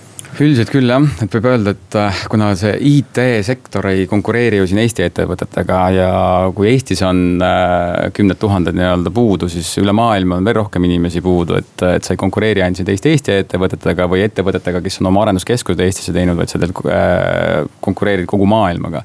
Üldiselt 0.45 0.71
küll 0.71 0.89
jah, 0.89 1.03
et 1.23 1.33
võib 1.35 1.47
öelda, 1.49 1.73
et 1.75 1.95
äh, 1.99 2.21
kuna 2.31 2.49
see 2.57 2.71
IT-sektor 2.89 3.89
ei 3.91 4.05
konkureeri 4.09 4.61
ju 4.61 4.67
siin 4.69 4.81
Eesti 4.83 5.03
ettevõtetega 5.05 5.79
ja 5.95 6.09
kui 6.55 6.69
Eestis 6.71 7.03
on 7.07 7.41
äh, 7.43 8.09
kümned 8.15 8.39
tuhanded 8.39 8.77
nii-öelda 8.77 9.13
puudu, 9.15 9.49
siis 9.51 9.71
üle 9.81 9.93
maailma 9.95 10.39
on 10.39 10.47
veel 10.47 10.59
rohkem 10.61 10.87
inimesi 10.87 11.23
puudu, 11.25 11.59
et, 11.59 11.75
et 11.89 12.07
sa 12.07 12.15
ei 12.15 12.21
konkureeri 12.21 12.63
ainult 12.63 12.79
siin 12.79 12.89
teiste 12.89 13.11
Eesti 13.13 13.35
ettevõtetega 13.43 14.07
või 14.11 14.23
ettevõtetega, 14.27 14.83
kes 14.85 15.01
on 15.03 15.11
oma 15.11 15.25
arenduskeskused 15.27 15.83
Eestisse 15.85 16.15
teinud, 16.15 16.39
vaid 16.39 16.51
sa 16.51 16.61
tegelikult 16.61 16.93
äh, 16.95 17.63
konkureerid 17.83 18.29
kogu 18.29 18.47
maailmaga 18.49 19.03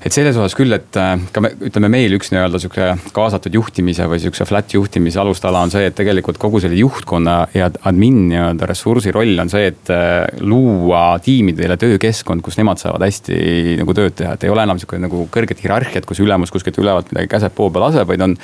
et 0.00 0.14
selles 0.14 0.36
osas 0.36 0.54
küll, 0.56 0.72
et 0.72 0.96
äh, 0.96 1.12
ka 1.32 1.42
me, 1.44 1.50
ütleme 1.68 1.90
meil 1.92 2.14
üks 2.16 2.32
nii-öelda 2.32 2.60
sihuke 2.62 2.86
kaasatud 3.16 3.54
juhtimise 3.58 4.06
või 4.08 4.20
sihukese 4.22 4.46
flat 4.48 4.72
juhtimise 4.72 5.20
alustala 5.20 5.60
on 5.66 5.72
see, 5.72 5.84
et 5.90 5.96
tegelikult 5.96 6.40
kogu 6.40 6.62
selle 6.62 6.78
juhtkonna 6.80 7.36
ja 7.56 7.68
admin 7.88 8.22
nii-öelda 8.30 8.68
ressursi 8.70 9.12
roll 9.14 9.44
on 9.44 9.52
see, 9.52 9.68
et 9.72 9.92
äh, 9.92 10.24
luua 10.40 11.04
tiimidele 11.24 11.76
töökeskkond, 11.80 12.44
kus 12.46 12.56
nemad 12.60 12.80
saavad 12.80 13.04
hästi 13.04 13.80
nagu 13.82 13.96
tööd 13.96 14.16
teha, 14.20 14.34
et 14.36 14.48
ei 14.48 14.52
ole 14.52 14.64
enam 14.64 14.80
sihuke 14.80 15.00
nagu 15.02 15.26
kõrget 15.32 15.60
hierarhiat, 15.64 16.08
kus 16.08 16.22
ülemus 16.24 16.52
kuskilt 16.54 16.80
ülevalt 16.80 17.12
midagi 17.12 17.34
käseb 17.36 17.56
poo 17.56 17.68
peal 17.72 17.90
laseb, 17.90 18.08
vaid 18.08 18.24
on 18.24 18.38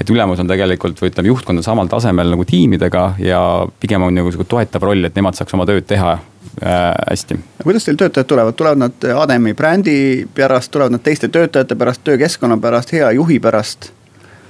et 0.00 0.08
ülemus 0.08 0.40
on 0.40 0.48
tegelikult 0.48 1.00
või 1.00 1.10
ütleme, 1.12 1.28
juhtkond 1.28 1.60
on 1.60 1.64
samal 1.64 1.88
tasemel 1.92 2.32
nagu 2.32 2.44
tiimidega 2.48 3.02
ja 3.20 3.40
pigem 3.80 4.04
on 4.06 4.16
nagu 4.16 4.32
sihuke 4.32 4.48
toetav 4.48 4.84
roll, 4.88 5.04
et 5.04 5.16
nemad 5.16 5.36
saaks 5.36 5.56
oma 5.56 5.68
tööd 5.68 5.84
teha 5.88 6.16
äh, 6.64 6.94
hästi. 7.10 7.38
kuidas 7.62 7.86
teil 7.86 8.00
töötajad 8.00 8.26
tulevad, 8.26 8.58
tulevad 8.58 8.82
nad 8.84 9.08
Ademi 9.22 9.54
brändi 9.54 10.26
pärast, 10.34 10.70
tulevad 10.72 10.96
nad 10.96 11.04
teiste 11.04 11.28
töötajate 11.28 11.76
pärast, 11.76 12.04
töökeskkonna 12.04 12.58
pärast, 12.60 12.92
hea 12.92 13.10
juhi 13.16 13.40
pärast? 13.40 13.92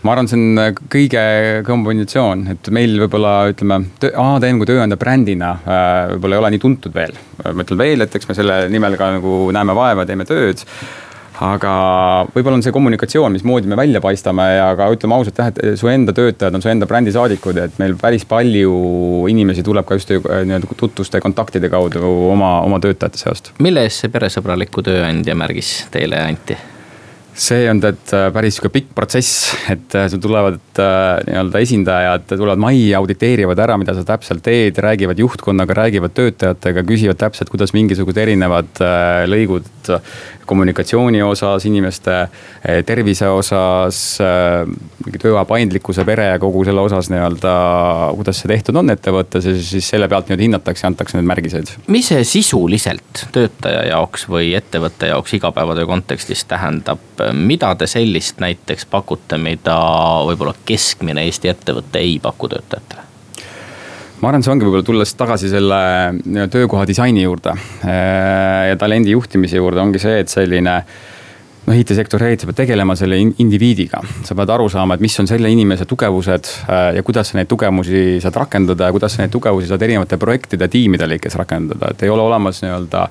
ma 0.02 0.14
arvan, 0.14 0.30
see 0.30 0.38
on 0.40 0.62
äh, 0.62 0.72
kõige 0.92 1.24
kombinatsioon, 1.66 2.46
et 2.54 2.72
meil 2.72 2.96
võib-olla 3.02 3.34
ütleme, 3.52 3.82
ADM 4.08 4.62
kui 4.62 4.70
tööandja 4.70 4.98
brändina 5.00 5.52
äh, 5.60 6.14
võib-olla 6.14 6.38
ei 6.38 6.44
ole 6.44 6.54
nii 6.56 6.64
tuntud 6.64 6.96
veel. 6.96 7.14
ma 7.44 7.66
ütlen 7.66 7.84
veel, 7.84 8.06
et 8.06 8.16
eks 8.16 8.30
me 8.30 8.38
selle 8.38 8.62
nimel 8.72 8.96
ka 9.00 9.12
nagu 9.18 9.38
näeme 9.54 9.76
vaeva, 9.76 10.06
teeme 10.08 10.28
tööd 10.28 10.64
aga 11.40 11.74
võib-olla 12.34 12.58
on 12.58 12.64
see 12.64 12.74
kommunikatsioon, 12.74 13.32
mismoodi 13.34 13.70
me 13.70 13.78
välja 13.80 14.02
paistame 14.04 14.46
ja 14.52 14.70
ka 14.78 14.90
ütleme 14.92 15.16
ausalt 15.16 15.40
jah, 15.40 15.50
et 15.52 15.78
su 15.80 15.88
enda 15.90 16.14
töötajad 16.16 16.56
on 16.56 16.64
su 16.64 16.72
enda 16.72 16.88
brändisaadikud, 16.90 17.60
et 17.64 17.78
meil 17.80 17.96
päris 18.00 18.26
palju 18.28 18.74
inimesi 19.32 19.64
tuleb 19.66 19.88
ka 19.88 19.96
just 19.98 20.12
äh, 20.16 20.42
nii-öelda 20.44 20.80
tutvuste 20.80 21.22
kontaktide 21.24 21.72
kaudu 21.72 22.04
oma, 22.30 22.58
oma 22.66 22.80
töötajate 22.82 23.22
seast. 23.22 23.54
mille 23.58 23.86
eest 23.88 24.04
see 24.04 24.12
peresõbraliku 24.12 24.84
tööandja 24.84 25.36
märgis 25.38 25.72
teile 25.94 26.20
anti? 26.26 26.58
see 27.40 27.64
on 27.70 27.80
tead 27.80 28.12
äh, 28.12 28.26
päris 28.34 28.58
sihuke 28.58 28.74
pikk 28.74 28.92
protsess, 28.92 29.54
et 29.72 29.96
äh, 29.96 30.10
sul 30.12 30.20
tulevad 30.20 30.60
nii-öelda 30.76 31.62
esindajad 31.64 32.26
tulevad 32.34 32.60
majja, 32.60 32.98
auditeerivad 33.00 33.64
ära, 33.64 33.78
mida 33.80 33.94
sa 33.96 34.04
täpselt 34.04 34.44
teed, 34.44 34.76
räägivad 34.82 35.22
juhtkonnaga, 35.22 35.78
räägivad 35.86 36.12
töötajatega, 36.18 36.84
küsivad 36.90 37.20
täpselt, 37.22 37.48
kuidas 37.52 37.72
mingisugused 37.76 38.20
erinevad 38.26 38.82
lõigud 39.30 39.70
kommunikatsiooni 40.46 41.22
osas, 41.22 41.64
inimeste 41.68 42.16
tervise 42.86 43.28
osas, 43.30 44.00
mingi 45.04 45.20
tööaja 45.22 45.44
paindlikkuse, 45.48 46.04
pere 46.08 46.30
ja 46.32 46.38
kogu 46.42 46.64
selle 46.66 46.82
osas 46.84 47.10
nii-öelda, 47.12 47.52
kuidas 48.18 48.42
see 48.42 48.50
tehtud 48.50 48.80
on 48.80 48.94
ettevõttes 48.94 49.46
ja 49.46 49.54
siis 49.56 49.90
selle 49.94 50.08
pealt 50.10 50.28
nii-öelda 50.28 50.46
hinnatakse 50.48 50.86
ja 50.86 50.92
antakse 50.92 51.18
need 51.18 51.28
märgised. 51.30 51.74
mis 51.86 52.10
see 52.12 52.24
sisuliselt 52.26 53.26
töötaja 53.34 53.84
jaoks 53.92 54.26
või 54.30 54.54
ettevõtte 54.58 55.12
jaoks 55.12 55.36
igapäevatöö 55.38 55.86
kontekstis 55.90 56.44
tähendab? 56.50 56.98
mida 57.36 57.74
te 57.76 57.86
sellist 57.90 58.40
näiteks 58.40 58.86
pakute, 58.90 59.38
mida 59.38 59.76
võib-olla 60.26 60.54
keskmine 60.66 61.26
Eesti 61.28 61.52
ettevõte 61.52 62.00
ei 62.00 62.18
paku 62.22 62.48
töötajatele? 62.48 63.09
Ma 64.20 64.28
arvan, 64.28 64.44
see 64.44 64.52
ongi 64.52 64.66
võib-olla 64.66 64.84
tulles 64.84 65.14
tagasi 65.16 65.48
selle 65.50 66.48
töökoha 66.52 66.84
disaini 66.88 67.24
juurde 67.24 67.54
äh, 67.54 68.68
ja 68.70 68.76
talendi 68.80 69.14
juhtimise 69.14 69.60
juurde 69.60 69.80
ongi 69.80 70.02
see, 70.02 70.20
et 70.24 70.32
selline 70.32 70.74
noh, 71.70 71.76
IT-sektor 71.76 72.22
eriti 72.26 72.48
peab 72.48 72.58
tegelema 72.60 72.96
selle 72.98 73.18
indiviidiga. 73.20 74.02
sa 74.26 74.36
pead 74.36 74.52
aru 74.52 74.68
saama, 74.72 74.96
et 74.96 75.04
mis 75.04 75.16
on 75.22 75.28
selle 75.30 75.50
inimese 75.52 75.88
tugevused 75.88 76.52
äh, 76.66 76.90
ja 76.98 77.04
kuidas 77.06 77.32
sa 77.32 77.40
neid 77.40 77.48
tugevusi 77.50 78.20
saad 78.22 78.36
rakendada 78.42 78.90
ja 78.90 78.96
kuidas 78.96 79.16
sa 79.16 79.24
neid 79.24 79.32
tugevusi 79.32 79.70
saad 79.70 79.88
erinevate 79.88 80.20
projektide, 80.20 80.68
tiimide 80.68 81.08
lõikes 81.08 81.38
rakendada, 81.40 81.94
et 81.94 82.04
ei 82.04 82.12
ole 82.12 82.26
olemas 82.28 82.60
nii-öelda 82.64 83.06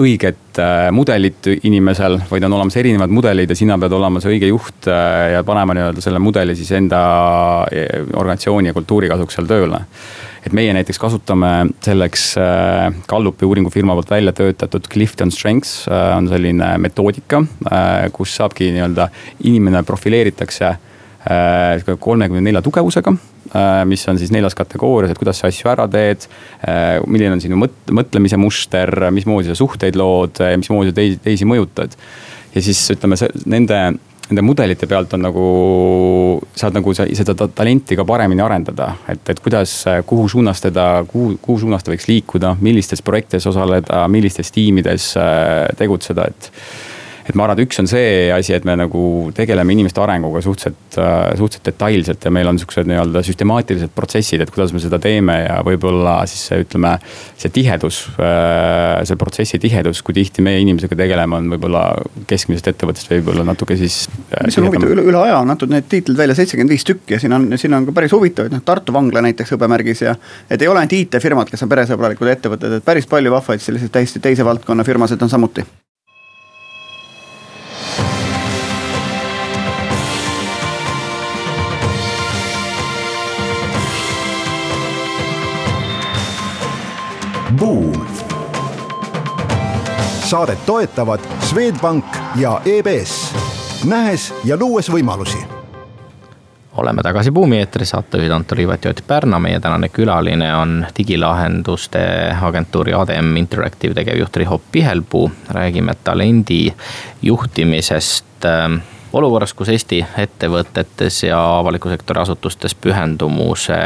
õiget 0.00 0.58
äh, 0.60 0.88
mudelit 0.94 1.46
inimesel, 1.62 2.18
vaid 2.30 2.44
on 2.46 2.56
olemas 2.56 2.76
erinevad 2.80 3.12
mudelid 3.12 3.50
ja 3.50 3.58
sina 3.58 3.76
pead 3.80 3.94
olema 3.96 4.22
see 4.22 4.34
õige 4.34 4.50
juht 4.50 4.88
äh, 4.90 5.34
ja 5.34 5.44
panema 5.46 5.76
nii-öelda 5.76 6.04
selle 6.04 6.22
mudeli 6.22 6.56
siis 6.58 6.72
enda 6.76 7.00
äh, 7.68 8.00
organisatsiooni 8.14 8.70
ja 8.70 8.76
kultuuri 8.76 9.10
kasuks 9.12 9.38
seal 9.38 9.48
tööle. 9.50 9.84
et 10.40 10.54
meie 10.56 10.72
näiteks 10.72 10.98
kasutame 10.98 11.50
selleks 11.84 12.22
Gallupi 13.08 13.44
uuringufirma 13.44 13.92
poolt 13.92 14.10
välja 14.10 14.32
töötatud 14.32 14.86
Clifton 14.88 15.30
Strengths 15.30 15.84
on 15.90 16.30
selline 16.30 16.78
metoodika, 16.80 17.42
kus 18.16 18.38
saabki 18.40 18.70
nii-öelda 18.72 19.10
inimene 19.44 19.82
profileeritakse 19.84 20.72
kolmekümne 22.00 22.40
nelja 22.40 22.62
tugevusega 22.64 23.12
Äh, 23.50 23.84
mis 23.84 24.04
on 24.08 24.18
siis 24.18 24.30
neljas 24.30 24.54
kategoorias, 24.54 25.10
et 25.10 25.18
kuidas 25.18 25.40
sa 25.40 25.48
asju 25.50 25.66
ära 25.72 25.88
teed. 25.90 26.26
Äh, 26.62 27.00
milline 27.10 27.34
on 27.34 27.40
sinu 27.42 27.56
mõt-, 27.58 27.88
mõtlemise 27.90 28.38
muster, 28.38 28.92
mismoodi 29.10 29.50
sa 29.50 29.56
suhteid 29.58 29.98
lood, 29.98 30.38
mismoodi 30.60 30.94
teisi, 30.94 31.18
teisi 31.24 31.48
mõjutad. 31.50 31.96
ja 32.54 32.62
siis 32.62 32.84
ütleme, 32.94 33.18
nende, 33.50 33.80
nende 34.28 34.44
mudelite 34.46 34.86
pealt 34.86 35.16
on 35.18 35.24
nagu, 35.26 35.46
saad 36.54 36.78
nagu 36.78 36.94
seda 36.94 37.34
talenti 37.34 37.98
ka 37.98 38.06
paremini 38.06 38.44
arendada. 38.44 38.92
et, 39.08 39.24
et 39.34 39.40
kuidas, 39.42 39.82
kuhu 40.06 40.28
suunas 40.28 40.62
teda, 40.62 41.04
kuhu, 41.10 41.34
kuhu 41.42 41.64
suunas 41.64 41.82
ta 41.82 41.90
võiks 41.90 42.06
liikuda, 42.06 42.54
millistes 42.60 43.02
projektides 43.02 43.50
osaleda, 43.50 44.06
millistes 44.06 44.54
tiimides 44.54 45.16
äh, 45.18 45.66
tegutseda, 45.80 46.30
et 46.30 46.52
et 47.30 47.38
ma 47.38 47.46
arvan, 47.46 47.58
et 47.58 47.68
üks 47.68 47.78
on 47.82 47.88
see 47.90 48.30
asi, 48.34 48.54
et 48.56 48.66
me 48.66 48.74
nagu 48.78 49.02
tegeleme 49.36 49.74
inimeste 49.74 50.02
arenguga 50.02 50.42
suhteliselt, 50.44 50.98
äh, 50.98 51.32
suhteliselt 51.38 51.70
detailselt 51.70 52.26
ja 52.26 52.32
meil 52.34 52.50
on 52.50 52.58
sihukesed 52.60 52.88
nii-öelda 52.90 53.22
süstemaatilised 53.26 53.94
protsessid, 53.94 54.42
et 54.44 54.52
kuidas 54.52 54.74
me 54.74 54.82
seda 54.82 54.98
teeme 55.02 55.36
ja 55.44 55.60
võib-olla 55.66 56.20
siis 56.30 56.46
see, 56.50 56.60
ütleme. 56.64 56.96
see 57.40 57.52
tihedus, 57.54 58.02
äh, 58.20 59.00
see 59.08 59.18
protsessi 59.20 59.60
tihedus, 59.62 60.02
kui 60.04 60.16
tihti 60.16 60.44
meie 60.44 60.60
inimesega 60.64 60.98
tegeleme, 60.98 61.38
on 61.38 61.50
võib-olla 61.54 61.84
keskmisest 62.30 62.72
ettevõttest 62.74 63.12
võib-olla 63.14 63.46
natuke 63.46 63.78
siis. 63.80 64.02
Äh, 64.34 64.46
mis 64.48 64.58
on 64.60 64.68
huvitav, 64.68 64.92
üle, 64.94 65.06
üle 65.12 65.22
aja 65.22 65.40
on 65.40 65.54
antud 65.54 65.72
need 65.72 65.88
tiitlid 65.90 66.18
välja 66.18 66.38
seitsekümmend 66.38 66.74
viis 66.74 66.86
tükki 66.88 67.16
ja 67.16 67.22
siin 67.22 67.36
on, 67.36 67.48
siin 67.60 67.76
on 67.76 67.88
ka 67.88 67.96
päris 67.96 68.14
huvitavaid, 68.16 68.54
noh 68.54 68.64
Tartu 68.66 68.94
vangla 68.94 69.22
näiteks 69.24 69.54
hõbemärgis 69.56 70.04
ja. 70.04 70.16
et 70.50 70.62
ei 70.62 70.70
ole 70.70 70.82
ainult 70.82 70.98
IT-firmad, 70.98 71.50
kes 71.50 71.66
on 71.66 71.72
peresõbralikud 71.72 72.34
ettevõtted, 72.34 72.80
et 72.80 72.86
päris 72.86 73.08
palju 73.10 73.32
vahvaid 73.34 73.62
selliseid 73.64 73.94
täiesti 73.94 74.22
teise 74.22 74.46
valdkonna 74.46 74.86
firmasid 74.86 75.22
on 75.22 75.32
samuti 75.32 75.66
Buum. 87.60 88.06
saadet 90.24 90.66
toetavad 90.66 91.20
Swedbank 91.40 92.04
ja 92.36 92.60
EBS, 92.64 93.34
nähes 93.84 94.34
ja 94.44 94.56
luues 94.56 94.88
võimalusi 94.92 95.38
oleme 96.76 97.02
tagasi 97.02 97.30
Buumi 97.30 97.58
eetris, 97.58 97.90
saatejuhid 97.90 98.32
Anto 98.32 98.56
Liivat 98.56 98.84
ja 98.84 98.90
Ott 98.90 99.02
Pärna, 99.06 99.38
meie 99.38 99.60
tänane 99.60 99.88
külaline 99.88 100.54
on 100.56 100.86
digilahenduste 100.96 102.00
agentuuri 102.42 102.94
ADM 102.94 103.36
Interactive 103.36 103.94
tegevjuht 103.94 104.36
Riho 104.36 104.60
Pihelpuu. 104.72 105.30
räägime 105.50 105.94
talendi 106.04 106.72
juhtimisest 107.22 108.48
olukorras, 109.12 109.54
kus 109.54 109.68
Eesti 109.72 110.00
ettevõtetes 110.18 111.22
ja 111.26 111.38
avaliku 111.58 111.90
sektori 111.90 112.20
asutustes 112.22 112.74
pühendumuse 112.74 113.78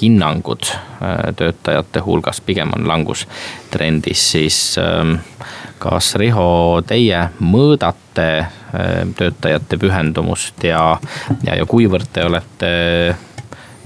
hinnangud 0.00 0.70
äh, 0.70 1.30
töötajate 1.36 2.02
hulgas 2.06 2.40
pigem 2.40 2.74
on 2.76 2.88
langustrendis, 2.88 4.24
siis 4.32 4.60
ähm, 4.82 5.16
kas 5.78 6.14
Riho, 6.20 6.82
teie 6.86 7.28
mõõdate 7.40 8.28
äh, 8.40 8.92
töötajate 9.16 9.78
pühendumust 9.80 10.64
ja, 10.66 10.84
ja, 11.46 11.56
ja 11.56 11.66
kuivõrd 11.66 12.10
te 12.12 12.26
olete 12.26 12.70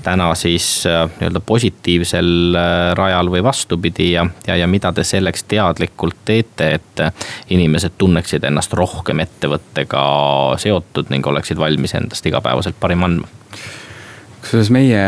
täna 0.04 0.30
siis 0.38 0.84
äh, 0.86 1.06
nii-öelda 1.18 1.40
positiivsel 1.46 2.58
äh, 2.58 2.94
rajal 2.98 3.30
või 3.32 3.42
vastupidi 3.44 4.10
ja, 4.12 4.26
ja, 4.46 4.56
ja 4.60 4.68
mida 4.70 4.92
te 4.92 5.04
selleks 5.04 5.46
teadlikult 5.50 6.20
teete, 6.24 6.70
et 6.78 7.04
äh, 7.04 7.12
inimesed 7.56 7.96
tunneksid 7.98 8.44
ennast 8.44 8.72
rohkem 8.76 9.24
ettevõttega 9.24 10.04
seotud 10.60 11.12
ning 11.14 11.26
oleksid 11.26 11.60
valmis 11.60 11.96
endast 11.98 12.26
igapäevaselt 12.26 12.80
parim 12.80 13.06
andma? 13.08 13.30
kusjuures 14.44 14.68
meie 14.74 15.00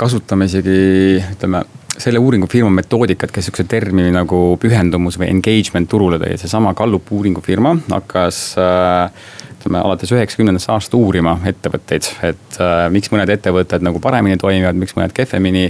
kasutame 0.00 0.48
isegi 0.48 0.80
ütleme 1.20 1.60
selle 2.00 2.20
uuringufirma 2.22 2.70
metoodikat, 2.70 3.32
kes 3.34 3.48
sihukese 3.48 3.68
termini 3.68 4.12
nagu 4.14 4.56
pühendumus 4.60 5.18
või 5.20 5.28
engagement 5.34 5.88
turule 5.90 6.20
tõi, 6.22 6.36
seesama 6.40 6.72
Gallup 6.78 7.10
uuringufirma 7.12 7.74
hakkas 7.90 8.40
äh, 8.60 9.28
ütleme 9.60 9.82
alates 9.84 10.10
üheksakümnendast 10.14 10.70
aastast 10.72 10.94
uurima 10.96 11.34
ettevõtteid, 11.46 12.06
et 12.24 12.58
äh, 12.64 12.86
miks 12.92 13.12
mõned 13.12 13.28
ettevõtted 13.34 13.84
nagu 13.84 14.00
paremini 14.00 14.38
toimivad, 14.40 14.78
miks 14.80 14.96
mõned 14.96 15.12
kehvemini. 15.16 15.66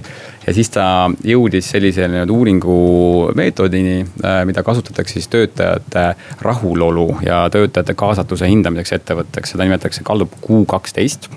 ja 0.47 0.55
siis 0.55 0.71
ta 0.71 0.85
jõudis 1.27 1.71
sellise 1.75 2.07
nii-öelda 2.09 2.33
uuringumeetodini 2.33 3.97
äh,, 4.01 4.41
mida 4.47 4.63
kasutatakse 4.63 5.19
siis 5.19 5.29
töötajate 5.29 6.07
rahulolu 6.41 7.09
ja 7.27 7.43
töötajate 7.51 7.95
kaasatuse 7.99 8.49
hindamiseks 8.49 8.93
ettevõtteks, 9.01 9.55
seda 9.55 9.67
nimetatakse 9.67 10.07
Gallup 10.07 10.39
Q 10.45 10.63
kaksteist 10.71 11.29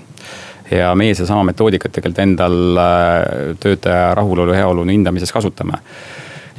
ja 0.70 0.94
meie 0.94 1.14
sedasama 1.14 1.42
metoodikat 1.50 1.92
tegelikult 1.92 2.22
endal 2.22 2.60
äh, 2.78 3.56
töötaja 3.60 4.14
rahulolu, 4.14 4.54
heaolu 4.54 4.86
hindamises 4.86 5.34
kasutame 5.34 5.82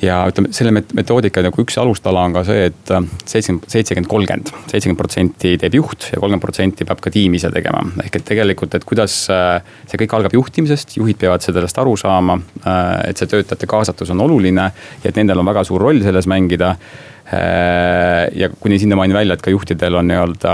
ja 0.04 0.18
ütleme, 0.30 0.52
selle 0.56 0.74
metoodika 0.76 1.44
nagu 1.46 1.64
üks 1.64 1.78
alustala 1.80 2.26
on 2.28 2.36
ka 2.36 2.44
see 2.48 2.68
et, 2.70 2.92
äh, 2.92 3.06
seitsekümmend, 3.24 3.68
seitsekümmend, 3.72 4.10
kolmkümmend, 4.12 4.52
seitsekümmend 4.72 5.00
protsenti 5.00 5.54
teeb 5.62 5.78
juht 5.80 6.10
ja 6.12 6.20
kolmkümmend 6.20 6.44
protsenti 6.44 6.88
peab 6.88 7.04
ka 7.04 7.14
tiim 7.14 7.38
ise 7.40 7.52
tegema. 7.54 7.84
ehk 8.04 8.20
et 8.20 8.28
tegelikult, 8.28 8.76
et 8.76 8.88
kuidas 8.88 9.18
äh, 9.34 9.62
see 9.88 10.02
kõik 10.04 10.18
algab 10.18 10.36
juhtimisest, 10.36 10.98
juhid 11.00 11.20
peavad 11.22 11.46
sellest 11.46 11.80
aru 11.80 11.96
saama. 12.00 12.40
et 13.06 13.18
see 13.18 13.30
töötajate 13.30 13.68
kaasatus 13.70 14.10
on 14.12 14.22
oluline 14.26 14.72
ja 15.04 15.10
et 15.10 15.16
nendel 15.16 15.40
on 15.40 15.48
väga 15.48 15.64
suur 15.68 15.82
roll 15.82 16.02
selles 16.04 16.28
mängida 16.28 16.76
ja 17.26 18.50
kuni 18.60 18.78
sinnamaani 18.80 19.16
välja, 19.16 19.34
et 19.34 19.42
ka 19.42 19.50
juhtidel 19.50 19.96
on 19.98 20.06
nii-öelda 20.12 20.52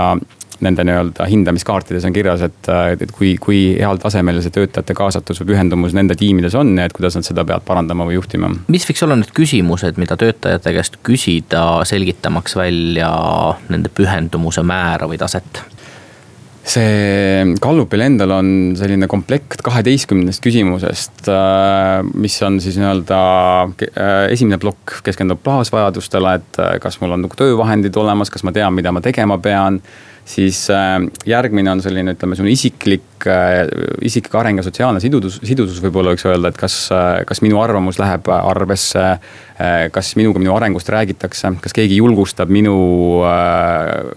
nende 0.62 0.84
nii-öelda 0.86 1.26
hindamiskaartides 1.30 2.06
on 2.08 2.14
kirjas, 2.14 2.44
et, 2.46 2.70
et 2.94 3.12
kui, 3.14 3.34
kui 3.42 3.60
heal 3.78 4.00
tasemel 4.02 4.40
see 4.42 4.54
töötajate 4.54 4.96
kaasatus 4.98 5.42
või 5.42 5.52
pühendumus 5.52 5.96
nende 5.96 6.16
tiimides 6.18 6.56
on 6.58 6.74
ja 6.78 6.86
et 6.88 6.96
kuidas 6.96 7.18
nad 7.18 7.26
seda 7.26 7.44
peavad 7.48 7.66
parandama 7.66 8.06
või 8.08 8.18
juhtima. 8.18 8.52
mis 8.72 8.86
võiks 8.88 9.04
olla 9.06 9.18
need 9.18 9.34
küsimused, 9.36 10.00
mida 10.00 10.18
töötajate 10.20 10.74
käest 10.78 10.98
küsida, 11.06 11.66
selgitamaks 11.88 12.56
välja 12.58 13.12
nende 13.72 13.92
pühendumuse 13.92 14.64
määra 14.66 15.10
või 15.10 15.20
taset? 15.22 15.64
see 16.62 17.54
Gallupil 17.62 18.04
endal 18.04 18.36
on 18.36 18.48
selline 18.78 19.08
komplekt 19.10 19.64
kaheteistkümnest 19.66 20.42
küsimusest, 20.44 21.24
äh, 21.30 22.04
mis 22.14 22.36
on 22.46 22.60
siis 22.62 22.78
nii-öelda 22.78 23.18
äh, 23.66 24.12
esimene 24.30 24.60
plokk 24.62 25.00
keskendub 25.06 25.42
baasvajadustele, 25.44 26.36
et 26.38 26.62
äh, 26.62 26.76
kas 26.82 27.00
mul 27.02 27.16
on 27.16 27.26
nagu 27.26 27.38
töövahendid 27.38 27.98
olemas, 27.98 28.30
kas 28.30 28.46
ma 28.46 28.54
tean, 28.54 28.74
mida 28.78 28.94
ma 28.94 29.02
tegema 29.02 29.40
pean 29.42 29.80
siis 30.24 30.70
äh, 30.70 30.98
järgmine 31.26 31.70
on 31.72 31.82
selline, 31.82 32.14
ütleme, 32.16 32.36
selline 32.38 32.54
isiklik, 32.54 33.26
äh, 33.26 33.64
isiklik 34.04 34.34
areng 34.38 34.60
ja 34.60 34.66
sotsiaalne 34.66 35.02
sidusus, 35.02 35.40
sidusus 35.46 35.82
võib-olla 35.82 36.14
võiks 36.14 36.26
öelda, 36.28 36.52
et 36.52 36.60
kas, 36.60 36.76
äh, 36.94 37.22
kas 37.28 37.42
minu 37.44 37.60
arvamus 37.62 38.00
läheb 38.02 38.30
arvesse. 38.38 39.16
kas 39.92 40.08
minuga 40.18 40.40
minu 40.40 40.56
arengust 40.56 40.88
räägitakse, 40.90 41.52
kas 41.62 41.74
keegi 41.76 42.00
julgustab 42.00 42.50
minu 42.50 42.72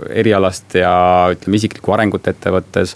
erialast 0.09 0.73
ja 0.79 0.93
ütleme 1.35 1.59
isiklikku 1.59 1.93
arengut 1.93 2.25
ettevõttes 2.31 2.95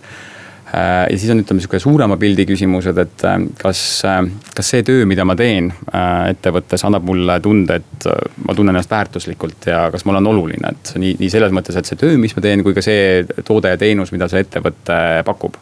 ja 0.74 1.18
siis 1.18 1.32
on, 1.34 1.42
ütleme 1.44 1.64
sihuke 1.64 1.80
suurema 1.82 2.18
pildi 2.22 2.46
küsimused, 2.50 2.98
et 3.02 3.26
äh, 3.28 3.38
kas, 3.60 3.82
äh, 4.08 4.22
kas 4.56 4.74
see 4.76 4.86
töö, 4.88 5.06
mida 5.10 5.26
ma 5.28 5.36
teen 5.40 5.72
ettevõttes, 5.90 6.84
annab 6.88 7.08
mulle 7.10 7.40
tunde, 7.44 7.80
et 7.80 8.10
ma 8.46 8.56
tunnen 8.58 8.76
ennast 8.76 8.92
väärtuslikult 8.94 9.70
ja 9.72 9.86
kas 9.94 10.06
mul 10.08 10.20
on 10.22 10.30
oluline, 10.34 10.74
et 10.74 10.94
nii, 11.02 11.16
nii 11.22 11.32
selles 11.34 11.56
mõttes, 11.56 11.80
et 11.80 11.90
see 11.90 12.00
töö, 12.00 12.20
mis 12.22 12.36
ma 12.38 12.46
teen, 12.46 12.64
kui 12.66 12.78
ka 12.78 12.84
see 12.86 13.24
toode 13.48 13.74
ja 13.74 13.82
teenus, 13.82 14.14
mida 14.16 14.30
see 14.32 14.46
ettevõte 14.46 15.00
pakub. 15.28 15.58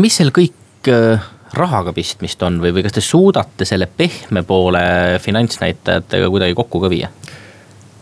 mis 0.00 0.20
seal 0.20 0.34
kõik 0.34 0.92
rahaga 1.54 1.92
pistmist 1.94 2.42
on 2.42 2.58
või, 2.62 2.72
või 2.74 2.84
kas 2.84 2.96
te 2.96 3.02
suudate 3.04 3.66
selle 3.68 3.86
pehme 3.86 4.42
poole 4.46 4.84
finantsnäitajatega 5.22 6.30
kuidagi 6.32 6.56
kokku 6.58 6.82
ka 6.82 6.90
viia? 6.92 7.10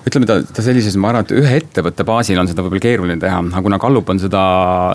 Ütleme 0.03 0.27
ta, 0.27 0.39
ta 0.43 0.63
sellises, 0.65 0.97
ma 0.99 1.13
arvan, 1.13 1.27
et 1.27 1.35
ühe 1.39 1.53
ettevõtte 1.61 2.05
baasil 2.07 2.39
on 2.41 2.49
seda 2.51 2.65
võib-olla 2.65 2.83
keeruline 2.83 3.19
teha, 3.23 3.39
aga 3.45 3.63
kuna 3.65 3.79
Gallup 3.83 4.11
on 4.11 4.21
seda 4.23 4.43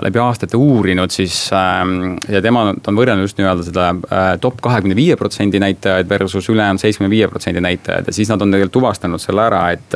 läbi 0.04 0.20
aastate 0.20 0.60
uurinud, 0.60 1.14
siis 1.14 1.36
ähm,. 1.56 2.18
ja 2.28 2.42
tema 2.44 2.66
on 2.74 3.00
võrrelnud 3.00 3.28
just 3.28 3.40
nii-öelda 3.40 3.68
seda 3.68 3.88
äh, 3.94 4.32
top 4.44 4.60
kahekümne 4.66 4.98
viie 4.98 5.16
protsendi 5.20 5.62
näitajaid 5.64 6.10
versus 6.10 6.50
ülejäänud 6.52 6.84
seitsmekümne 6.84 7.14
viie 7.14 7.30
protsendi 7.32 7.64
näitajaid 7.64 8.12
ja 8.12 8.16
siis 8.16 8.32
nad 8.32 8.44
on 8.44 8.52
tegelikult 8.52 8.76
tuvastanud 8.80 9.24
selle 9.24 9.48
ära, 9.48 9.64
et. 9.76 9.96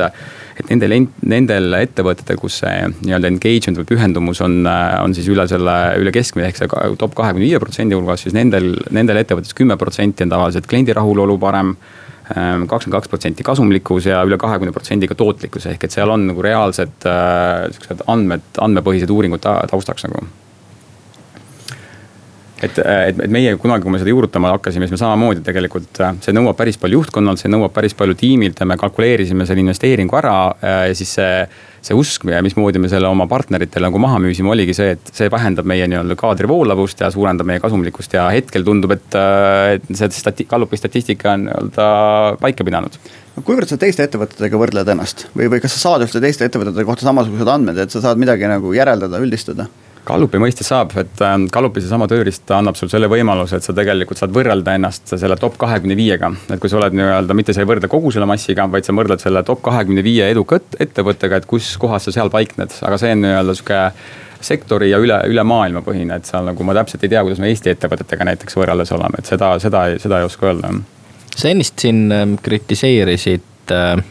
et 0.52 0.68
nendel, 0.68 0.92
nendel 1.28 1.76
ettevõtetel, 1.78 2.36
kus 2.40 2.58
see 2.60 2.74
nii-öelda 2.92 3.30
engagement 3.30 3.78
või 3.80 3.88
pühendumus 3.88 4.42
on, 4.44 4.60
äh, 4.68 4.96
on 5.02 5.16
siis 5.16 5.28
üle 5.32 5.46
selle, 5.48 5.76
üle 6.00 6.12
keskmise 6.14 6.48
ehk 6.48 6.60
see 6.60 6.94
top 7.00 7.16
kahekümne 7.18 7.44
viie 7.44 7.60
protsendi 7.60 7.96
hulgas, 7.96 8.24
siis 8.24 8.36
nendel, 8.36 8.74
nendel 8.92 9.20
ettevõtetes 9.20 9.56
kümme 9.56 9.76
protsenti 9.80 10.24
on 10.24 10.32
tavaliselt 10.32 10.68
kliendi 10.70 10.96
rahulolu 10.96 11.38
parem 11.40 11.76
kakskümmend 12.28 12.94
kaks 12.94 13.10
protsenti 13.10 13.46
kasumlikkus 13.46 14.06
ja 14.06 14.22
üle 14.26 14.38
kahekümne 14.40 14.72
protsendiga 14.74 15.16
tootlikkus, 15.18 15.66
ehk 15.72 15.88
et 15.88 15.94
seal 15.94 16.10
on 16.12 16.28
nagu 16.30 16.44
reaalsed 16.44 17.08
äh, 17.08 17.66
sihukesed 17.72 18.06
andmed, 18.12 18.46
andmepõhised 18.62 19.10
uuringud 19.10 19.42
taustaks 19.42 20.06
nagu 20.06 20.22
et, 22.62 22.78
et, 22.78 23.20
et 23.26 23.32
meie 23.32 23.54
kunagi, 23.60 23.84
kui 23.84 23.92
me 23.94 24.00
seda 24.00 24.12
juurutama 24.12 24.52
hakkasime, 24.54 24.86
siis 24.86 24.96
me 24.96 25.00
samamoodi 25.00 25.42
tegelikult, 25.46 25.90
äh, 26.04 26.14
see 26.24 26.34
nõuab 26.36 26.58
päris 26.58 26.78
palju 26.80 27.00
juhtkonnalt, 27.00 27.42
see 27.42 27.50
nõuab 27.52 27.74
päris 27.74 27.96
palju 27.98 28.16
tiimilt 28.18 28.62
ja 28.62 28.68
me 28.68 28.78
kalkuleerisime 28.80 29.46
selle 29.48 29.64
investeeringu 29.64 30.18
ära 30.22 30.38
äh, 30.54 30.80
ja 30.92 30.96
siis 30.98 31.18
see. 31.18 31.36
See 31.82 31.96
usk 31.98 32.26
mismoodi 32.46 32.80
me 32.82 32.90
selle 32.90 33.08
oma 33.10 33.26
partneritele 33.30 33.88
nagu 33.88 34.00
maha 34.02 34.20
müüsime, 34.22 34.52
oligi 34.54 34.76
see, 34.76 34.94
et 34.96 35.12
see 35.14 35.30
vähendab 35.32 35.66
meie 35.68 35.88
nii-öelda 35.90 36.16
kaadri 36.18 36.50
voolavust 36.50 37.02
ja 37.02 37.10
suurendab 37.14 37.48
meie 37.48 37.62
kasumlikkust 37.62 38.14
ja 38.18 38.28
hetkel 38.32 38.66
tundub, 38.66 38.94
et, 38.94 39.18
et 39.76 39.90
see 39.90 40.12
stati-, 40.14 40.46
Gallupi 40.50 40.78
statistika 40.78 41.34
on 41.34 41.48
nii-öelda 41.48 41.88
paika 42.42 42.66
pidanud 42.66 42.98
no 43.36 43.44
kuivõrd 43.46 43.70
sa 43.70 43.78
teiste 43.80 44.06
ettevõtetega 44.06 44.60
võrdled 44.60 44.92
ennast 44.94 45.26
või, 45.36 45.48
või 45.52 45.62
kas 45.62 45.76
sa 45.76 45.88
saad 45.88 46.06
üldse 46.06 46.22
teiste 46.22 46.46
ettevõtete 46.48 46.86
kohta 46.88 47.08
samasugused 47.08 47.48
andmed, 47.48 47.80
et 47.82 47.94
sa 47.94 48.02
saad 48.04 48.20
midagi 48.20 48.50
nagu 48.50 48.74
järeldada, 48.76 49.20
üldistada? 49.22 49.68
Gallupi 50.02 50.38
mõistes 50.42 50.66
saab, 50.66 50.96
et 50.98 51.20
ähm, 51.22 51.44
Gallupi 51.52 51.82
seesama 51.82 52.08
tööriist 52.10 52.50
annab 52.50 52.74
sul 52.74 52.90
selle 52.90 53.06
võimaluse, 53.10 53.60
et 53.60 53.66
sa 53.66 53.74
tegelikult 53.76 54.18
saad 54.18 54.32
võrrelda 54.34 54.74
ennast 54.74 55.12
selle 55.14 55.36
top 55.38 55.54
kahekümne 55.62 55.94
viiega. 55.98 56.32
et 56.50 56.58
kui 56.58 56.70
sa 56.70 56.80
oled 56.80 56.96
nii-öelda, 56.98 57.36
mitte 57.38 57.54
sa 57.54 57.62
ei 57.62 57.68
võrdle 57.70 57.90
kogu 57.92 58.10
selle 58.10 58.26
massiga, 58.26 58.66
vaid 58.72 58.88
sa 58.88 58.96
võrdled 58.98 59.22
selle 59.22 59.44
top 59.46 59.62
kahekümne 59.62 60.02
viie 60.02 60.26
eduka 60.34 60.58
ettevõttega, 60.58 61.38
et 61.38 61.46
kus 61.46 61.76
kohas 61.78 62.08
sa 62.08 62.16
seal 62.18 62.32
paikned, 62.34 62.74
aga 62.82 62.98
see 62.98 63.14
on 63.14 63.22
nii-öelda 63.22 63.56
sihuke 63.58 63.80
sektori 64.42 64.90
ja 64.90 64.98
üle, 64.98 65.20
üle 65.30 65.46
maailma 65.46 65.84
põhine, 65.86 66.18
et 66.18 66.26
seal 66.26 66.50
nagu 66.50 66.66
ma 66.66 66.74
täpselt 66.74 67.06
ei 67.06 67.14
tea, 67.14 67.22
kuidas 67.22 67.38
me 67.38 67.52
Eesti 67.52 67.70
ettevõtetega 67.76 68.26
näiteks 68.26 68.58
võrreldes 68.58 68.90
oleme, 68.96 69.22
et 69.22 69.30
seda, 69.30 69.54
seda, 69.62 69.86
seda 70.02 70.18
ei 70.18 70.26
oska 70.26 70.50
öelda. 70.50 70.74
sa 71.30 71.48
ennist 71.54 71.78
siin 71.78 72.04
ähm, 72.12 72.34
kritiseerisid 72.42 73.70
äh, 73.70 74.02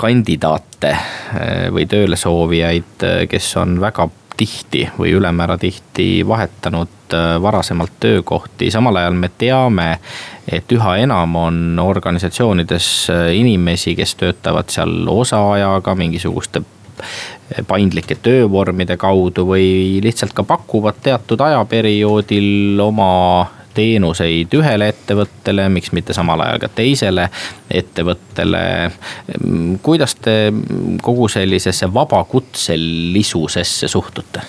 kandidaate 0.00 0.92
äh, 0.92 1.68
või 1.72 1.88
tööle 1.88 2.20
soovijaid, 2.20 2.96
äh, 3.04 3.22
kes 3.32 3.54
on 3.60 3.78
väga 3.80 4.10
tihti 4.40 4.86
või 4.98 5.12
ülemäära 5.18 5.58
tihti 5.60 6.08
vahetanud 6.28 7.14
äh, 7.14 7.36
varasemalt 7.42 7.92
töökohti, 8.00 8.70
samal 8.72 8.96
ajal 8.96 9.16
me 9.20 9.30
teame, 9.38 9.88
et 10.48 10.72
üha 10.72 10.96
enam 11.04 11.36
on 11.36 11.78
organisatsioonides 11.82 12.90
äh, 13.12 13.24
inimesi, 13.36 13.94
kes 13.98 14.16
töötavad 14.20 14.72
seal 14.72 15.08
osaajaga 15.08 15.94
mingisuguste 15.94 16.64
paindlike 17.66 18.16
töövormide 18.22 18.96
kaudu 19.00 19.46
või 19.48 20.00
lihtsalt 20.04 20.34
ka 20.36 20.44
pakuvad 20.46 21.00
teatud 21.02 21.40
ajaperioodil 21.40 22.80
oma 22.84 23.10
teenuseid 23.74 24.54
ühele 24.58 24.88
ettevõttele, 24.92 25.68
miks 25.72 25.92
mitte 25.96 26.16
samal 26.16 26.40
ajal 26.44 26.58
ka 26.64 26.68
teisele 26.80 27.28
ettevõttele. 27.70 28.62
kuidas 29.82 30.14
te 30.20 30.52
kogu 31.02 31.28
sellisesse 31.28 31.92
vabakutselisusesse 31.94 33.88
suhtute? 33.88 34.40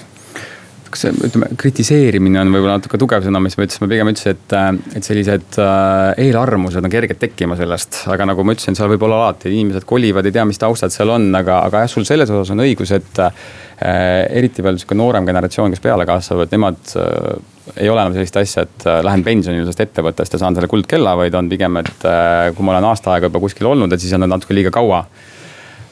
kas 0.91 1.05
ütleme, 1.09 1.49
kritiseerimine 1.59 2.41
on 2.41 2.51
võib-olla 2.53 2.77
natuke 2.79 2.99
tugev 3.01 3.23
sõna, 3.25 3.41
mis 3.43 3.55
ma 3.57 3.65
ütlesin, 3.65 3.83
ma 3.85 3.89
pigem 3.91 4.11
ütlesin, 4.11 4.35
et, 4.35 4.55
äh, 4.57 4.97
et 4.99 5.07
sellised 5.07 5.59
äh, 5.63 6.23
eelarvamused 6.25 6.83
on 6.83 6.91
kerged 6.91 7.19
tekkima 7.21 7.57
sellest. 7.59 8.03
aga 8.11 8.27
nagu 8.31 8.45
ma 8.45 8.55
ütlesin, 8.55 8.77
seal 8.77 8.91
võib 8.91 9.05
olla 9.07 9.21
alati, 9.23 9.51
inimesed 9.51 9.87
kolivad, 9.87 10.27
ei 10.27 10.35
tea, 10.35 10.45
mis 10.49 10.59
taustad 10.61 10.93
seal 10.93 11.13
on, 11.15 11.29
aga, 11.37 11.61
aga 11.69 11.85
jah, 11.85 11.93
sul 11.93 12.07
selles 12.07 12.31
osas 12.31 12.53
on 12.55 12.65
õigus, 12.65 12.93
et 12.97 13.23
äh,. 13.23 13.47
eriti 13.81 14.61
veel 14.61 14.77
sihuke 14.77 14.93
noorem 14.97 15.25
generatsioon, 15.25 15.71
kes 15.73 15.81
peale 15.81 16.05
kasvavad, 16.05 16.51
nemad 16.53 16.95
äh, 16.99 17.31
ei 17.77 17.89
ole 17.89 18.03
enam 18.03 18.15
sellist 18.15 18.37
asja, 18.41 18.65
et 18.67 18.87
äh, 18.89 19.01
lähen 19.05 19.23
pensionile 19.25 19.65
sellest 19.65 19.83
ettevõttest 19.85 20.35
ja 20.35 20.41
saan 20.41 20.57
selle 20.57 20.69
kuldkella, 20.71 21.15
vaid 21.19 21.35
on 21.37 21.49
pigem, 21.51 21.79
et 21.81 22.07
äh, 22.07 22.49
kui 22.55 22.67
ma 22.67 22.75
olen 22.75 22.89
aasta 22.91 23.15
aega 23.15 23.29
juba 23.29 23.43
kuskil 23.43 23.69
olnud, 23.71 23.93
et 23.93 24.03
siis 24.03 24.13
on 24.17 24.27
natuke 24.27 24.55
liiga 24.57 24.73
kaua. 24.75 25.03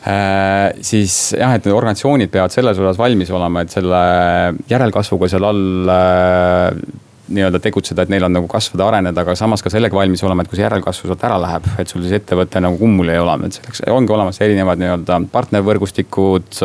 Äh, 0.10 0.80
siis 0.86 1.36
jah, 1.36 1.54
et 1.56 1.68
need 1.68 1.76
organisatsioonid 1.76 2.32
peavad 2.34 2.56
selles 2.56 2.80
osas 2.80 3.00
valmis 3.00 3.32
olema, 3.36 3.63
et 3.63 3.76
selle 3.76 4.02
järelkasvuga 4.72 5.32
seal 5.32 5.48
all 5.50 5.94
nii-öelda 7.30 7.62
tegutseda, 7.63 8.04
et 8.04 8.13
neil 8.13 8.26
on 8.26 8.34
nagu 8.36 8.48
kasvada, 8.50 8.88
areneda, 8.89 9.24
aga 9.26 9.36
samas 9.38 9.63
ka 9.65 9.72
sellega 9.74 9.98
valmis 9.98 10.24
olema, 10.26 10.44
et 10.44 10.52
kui 10.52 10.60
see 10.60 10.65
järelkasv 10.65 11.10
sealt 11.10 11.26
ära 11.28 11.38
läheb, 11.42 11.68
et 11.82 11.92
sul 11.92 12.04
siis 12.06 12.18
ettevõte 12.20 12.62
nagu 12.63 12.80
kummuli 12.80 13.13
ei 13.13 13.22
ole, 13.22 13.38
et 13.48 13.60
selleks 13.60 13.84
ongi 13.94 14.15
olemas 14.15 14.42
erinevad 14.46 14.82
nii-öelda 14.82 15.22
partnervõrgustikud. 15.34 16.63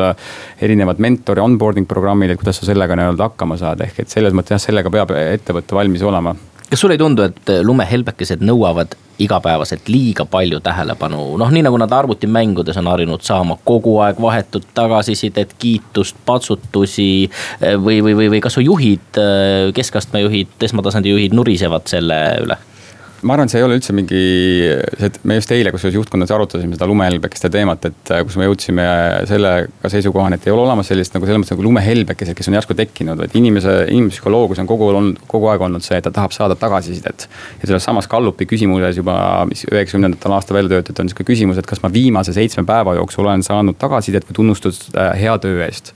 erinevad 0.65 1.01
mentori 1.03 1.43
onboarding 1.45 1.89
programmid, 1.89 2.33
et 2.33 2.41
kuidas 2.41 2.61
sa 2.61 2.71
sellega 2.71 2.97
nii-öelda 2.97 3.31
hakkama 3.31 3.59
saad, 3.61 3.85
ehk 3.85 4.05
et 4.05 4.11
selles 4.13 4.35
mõttes 4.35 4.57
jah, 4.57 4.67
sellega 4.69 4.91
peab 4.91 5.15
ettevõte 5.19 5.77
valmis 5.77 6.03
olema 6.03 6.35
kas 6.71 6.81
sulle 6.81 6.95
ei 6.95 7.01
tundu, 7.01 7.23
et 7.23 7.51
lumehelbekesed 7.63 8.43
nõuavad 8.45 8.97
igapäevaselt 9.23 9.89
liiga 9.89 10.25
palju 10.27 10.59
tähelepanu, 10.65 11.37
noh, 11.39 11.51
nii 11.55 11.63
nagu 11.63 11.79
nad 11.79 11.93
arvutimängudes 11.95 12.81
on 12.81 12.91
harjunud 12.91 13.23
saama 13.23 13.57
kogu 13.65 13.99
aeg 14.03 14.19
vahetut 14.21 14.67
tagasisidet, 14.75 15.55
kiitust, 15.59 16.19
patsutusi. 16.27 17.31
või, 17.61 18.01
või, 18.03 18.17
või, 18.19 18.29
või 18.35 18.43
kasvõi 18.43 18.67
juhid, 18.67 19.23
keskastme 19.75 20.25
juhid, 20.27 20.57
esmatasandi 20.67 21.15
juhid 21.15 21.37
nurisevad 21.37 21.87
selle 21.91 22.21
üle 22.43 22.59
ma 23.25 23.35
arvan, 23.35 23.49
et 23.49 23.55
see 23.55 23.61
ei 23.61 23.67
ole 23.67 23.79
üldse 23.79 23.95
mingi, 23.97 24.21
see, 24.99 25.09
et 25.09 25.17
me 25.29 25.39
just 25.39 25.53
eile 25.55 25.73
kusjuures 25.75 25.97
juhtkonnas 25.97 26.33
arutasime 26.35 26.77
seda 26.77 26.89
lumehelbekeste 26.91 27.51
teemat, 27.53 27.89
et 27.89 28.13
äh, 28.13 28.23
kus 28.27 28.37
me 28.41 28.49
jõudsime 28.49 28.85
sellega 29.31 29.91
seisukohani, 29.93 30.39
et 30.39 30.49
ei 30.49 30.55
ole 30.55 30.65
olemas 30.67 30.91
sellist 30.91 31.17
nagu 31.17 31.29
selles 31.29 31.41
mõttes 31.41 31.55
nagu 31.55 31.67
lumehelbekesed, 31.67 32.37
kes 32.37 32.51
on 32.51 32.59
järsku 32.59 32.77
tekkinud, 32.79 33.21
vaid 33.25 33.37
inimese, 33.41 33.77
inimpsühholoogias 33.95 34.63
on 34.65 34.71
kogu 34.71 34.91
olnud, 34.91 35.25
kogu 35.31 35.51
aeg 35.53 35.65
olnud 35.69 35.85
see, 35.87 35.99
et 36.01 36.07
ta 36.07 36.13
tahab 36.15 36.37
saada 36.37 36.59
tagasisidet. 36.61 37.29
ja 37.63 37.71
selles 37.71 37.89
samas 37.89 38.11
Gallupi 38.11 38.49
küsimuses 38.51 39.01
juba, 39.01 39.17
mis 39.49 39.65
üheksakümnendatel 39.71 40.37
aastal 40.37 40.61
välja 40.61 40.77
töötati, 40.77 41.01
on 41.03 41.13
sihuke 41.13 41.29
küsimus, 41.33 41.61
et 41.61 41.69
kas 41.69 41.83
ma 41.85 41.93
viimase 41.93 42.37
seitsme 42.37 42.67
päeva 42.69 42.99
jooksul 43.01 43.25
olen 43.25 43.45
saanud 43.47 43.81
tagasisidet 43.81 44.29
või 44.29 44.43
tunnustust 44.43 44.91
äh, 44.93 45.15
hea 45.25 45.39
töö 45.41 45.65
eest 45.65 45.95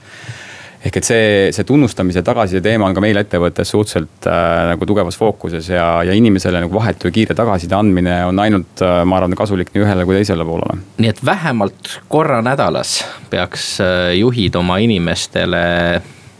ehk 0.85 0.99
et 1.01 1.07
see, 1.07 1.31
see 1.55 1.66
tunnustamise 1.66 2.22
tagasiside 2.26 2.62
teema 2.62 2.87
on 2.89 2.95
ka 2.97 3.03
meil 3.03 3.18
ettevõttes 3.18 3.72
suhteliselt 3.74 4.29
äh, 4.31 4.43
nagu 4.72 4.87
tugevas 4.87 5.18
fookuses 5.18 5.70
ja, 5.72 5.87
ja 6.07 6.14
inimesele 6.14 6.62
nagu 6.62 6.74
vahetu 6.74 7.11
ja 7.11 7.16
kiire 7.16 7.37
tagasiside 7.39 7.74
andmine 7.79 8.20
on 8.29 8.39
ainult 8.43 8.85
äh,, 8.85 9.01
ma 9.09 9.18
arvan, 9.18 9.35
kasulik 9.39 9.72
nii 9.74 9.87
ühele 9.87 10.07
kui 10.07 10.18
teisele 10.20 10.47
poolele. 10.47 10.79
nii 11.03 11.11
et 11.11 11.24
vähemalt 11.26 11.99
korra 12.12 12.39
nädalas 12.47 13.01
peaks 13.31 13.74
äh, 13.83 14.12
juhid 14.20 14.59
oma 14.61 14.79
inimestele 14.85 15.64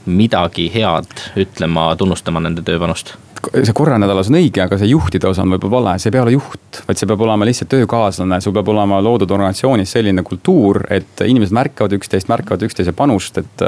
midagi 0.09 0.69
head 0.75 1.25
ütlema, 1.39 1.93
tunnustama 2.01 2.43
nende 2.45 2.65
tööpanust? 2.67 3.17
See 3.39 3.75
korra 3.77 3.95
nädalas 4.03 4.29
on 4.33 4.37
õige, 4.39 4.61
aga 4.65 4.77
see 4.81 4.89
juhtide 4.91 5.29
osa 5.29 5.45
on 5.45 5.53
võib-olla 5.55 5.93
vale, 5.93 6.03
see 6.03 6.11
ei 6.11 6.15
pea 6.17 6.25
olema 6.25 6.35
juht, 6.35 6.81
vaid 6.89 6.99
see 6.99 7.09
peab 7.09 7.23
olema 7.23 7.47
lihtsalt 7.47 7.71
töökaaslane, 7.71 8.41
sul 8.43 8.55
peab 8.57 8.71
olema 8.73 8.99
loodud 9.05 9.31
organisatsioonis 9.31 9.93
selline 9.95 10.25
kultuur, 10.27 10.83
et 10.91 11.23
inimesed 11.23 11.55
märkavad 11.55 11.95
üksteist, 11.95 12.29
märkavad 12.33 12.67
üksteise 12.67 12.95
panust, 12.99 13.39
et. 13.39 13.67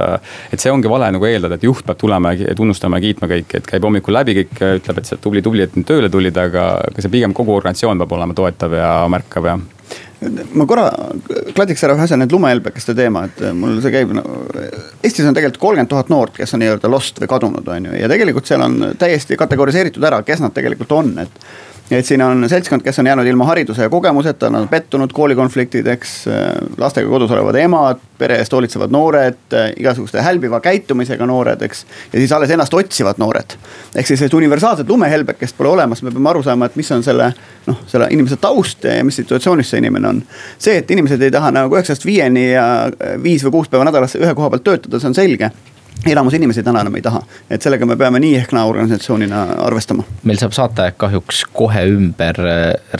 et 0.50 0.60
see 0.60 0.72
ongi 0.74 0.90
vale 0.90 1.12
nagu 1.14 1.28
eeldada, 1.28 1.56
et 1.56 1.66
juht 1.68 1.86
peab 1.86 2.00
tulema 2.02 2.34
ja 2.34 2.54
tunnustama 2.58 2.98
ja 2.98 3.06
kiitma 3.06 3.30
kõiki, 3.30 3.60
et 3.60 3.70
käib 3.70 3.86
hommikul 3.86 4.18
läbi 4.18 4.40
kõik, 4.40 4.56
ütleb, 4.80 4.98
et 4.98 5.12
sa 5.12 5.20
tubli, 5.22 5.42
tubli, 5.46 5.62
et 5.64 5.78
nüüd 5.78 5.86
tööle 5.86 6.10
tulid, 6.10 6.36
aga, 6.42 6.72
aga 6.90 7.04
see 7.04 7.12
pigem 7.12 7.36
kogu 7.36 7.54
organisatsioon 7.60 8.02
peab 8.02 8.18
olema 8.18 8.36
toetav 8.36 8.74
ja 8.74 8.90
märkav 9.12 9.52
ja 9.52 9.60
ma 10.52 10.66
korra 10.68 10.88
kladiks 11.56 11.84
ära 11.86 11.96
ühe 11.96 12.04
asja, 12.04 12.18
need 12.20 12.32
lumehelbekeste 12.34 12.94
teema, 12.98 13.24
et 13.28 13.40
mul 13.56 13.80
see 13.82 13.94
käib 13.94 14.12
no,. 14.16 14.24
Eestis 15.00 15.24
on 15.26 15.36
tegelikult 15.36 15.62
kolmkümmend 15.62 15.92
tuhat 15.92 16.12
noort, 16.12 16.36
kes 16.36 16.54
on 16.54 16.62
nii-öelda 16.64 16.90
lost 16.92 17.20
või 17.22 17.30
kadunud, 17.30 17.68
on 17.72 17.90
ju, 17.90 17.96
ja 18.02 18.10
tegelikult 18.10 18.50
seal 18.50 18.64
on 18.66 18.78
täiesti 19.00 19.38
kategoriseeritud 19.40 20.04
ära, 20.10 20.22
kes 20.26 20.44
nad 20.44 20.54
tegelikult 20.56 20.92
on, 20.98 21.14
et 21.24 21.44
et 21.98 22.06
siin 22.06 22.22
on 22.22 22.44
seltskond, 22.48 22.82
kes 22.82 22.98
on 22.98 23.06
jäänud 23.06 23.26
ilma 23.26 23.44
hariduse 23.44 23.82
ja 23.82 23.90
kogemuseta, 23.90 24.50
nad 24.50 24.62
on 24.62 24.68
pettunud, 24.68 25.12
koolikonfliktid, 25.12 25.86
eks. 25.86 26.12
lastega 26.78 27.08
kodus 27.08 27.30
olevad 27.30 27.58
emad, 27.58 28.02
pere 28.18 28.36
eest 28.38 28.52
hoolitsevad 28.52 28.92
noored, 28.94 29.56
igasuguste 29.76 30.22
hälbiva 30.22 30.60
käitumisega 30.60 31.26
noored, 31.26 31.62
eks. 31.62 31.84
ja 32.12 32.18
siis 32.18 32.32
alles 32.32 32.50
ennast 32.50 32.74
otsivad 32.74 33.18
noored. 33.18 33.56
ehk 33.94 34.06
siis 34.06 34.18
sellist 34.20 34.34
universaalset 34.34 34.88
lumehelbekest 34.88 35.56
pole 35.56 35.68
olemas, 35.68 36.02
me 36.02 36.10
peame 36.10 36.30
aru 36.30 36.42
saama, 36.42 36.70
et 36.70 36.76
mis 36.76 36.92
on 36.92 37.02
selle 37.02 37.32
noh, 37.66 37.82
selle 37.86 38.06
inimese 38.10 38.36
taust 38.36 38.84
ja 38.84 39.04
mis 39.04 39.16
situatsioonis 39.16 39.70
see 39.70 39.82
inimene 39.82 40.08
on. 40.08 40.22
see, 40.58 40.78
et 40.78 40.90
inimesed 40.90 41.22
ei 41.22 41.30
taha 41.30 41.50
nagu 41.54 41.74
üheksast 41.76 42.06
viieni 42.06 42.52
ja 42.52 42.64
viis 43.22 43.44
või 43.44 43.58
kuus 43.58 43.68
päeva 43.72 43.88
nädalas 43.88 44.16
ühe 44.20 44.34
koha 44.34 44.50
pealt 44.50 44.64
töötada, 44.64 45.00
see 45.00 45.10
on 45.10 45.18
selge 45.18 45.50
enamus 46.06 46.34
inimesi 46.34 46.62
täna 46.62 46.80
enam 46.84 46.94
ei 46.96 47.02
taha, 47.02 47.22
et 47.50 47.62
sellega 47.62 47.86
me 47.86 47.96
peame 48.00 48.20
nii 48.22 48.36
ehk 48.40 48.54
naa 48.56 48.66
organisatsioonina 48.70 49.42
arvestama. 49.66 50.04
meil 50.24 50.38
saab 50.40 50.54
saateaeg 50.56 50.98
kahjuks 51.00 51.44
kohe 51.52 51.84
ümber. 51.92 52.38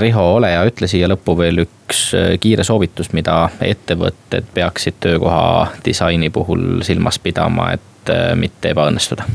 Riho 0.01 0.27
Oleja, 0.37 0.65
ütle 0.69 0.89
siia 0.91 1.09
lõppu 1.11 1.37
veel 1.39 1.65
üks 1.65 2.03
äh, 2.17 2.33
kiire 2.41 2.65
soovitus, 2.67 3.13
mida 3.17 3.43
ettevõtted 3.65 4.51
peaksid 4.55 5.01
töökoha 5.01 5.71
disaini 5.85 6.31
puhul 6.31 6.83
silmas 6.87 7.19
pidama, 7.19 7.73
et 7.79 8.13
äh, 8.13 8.35
mitte 8.39 8.75
ebaõnnestuda 8.75 9.29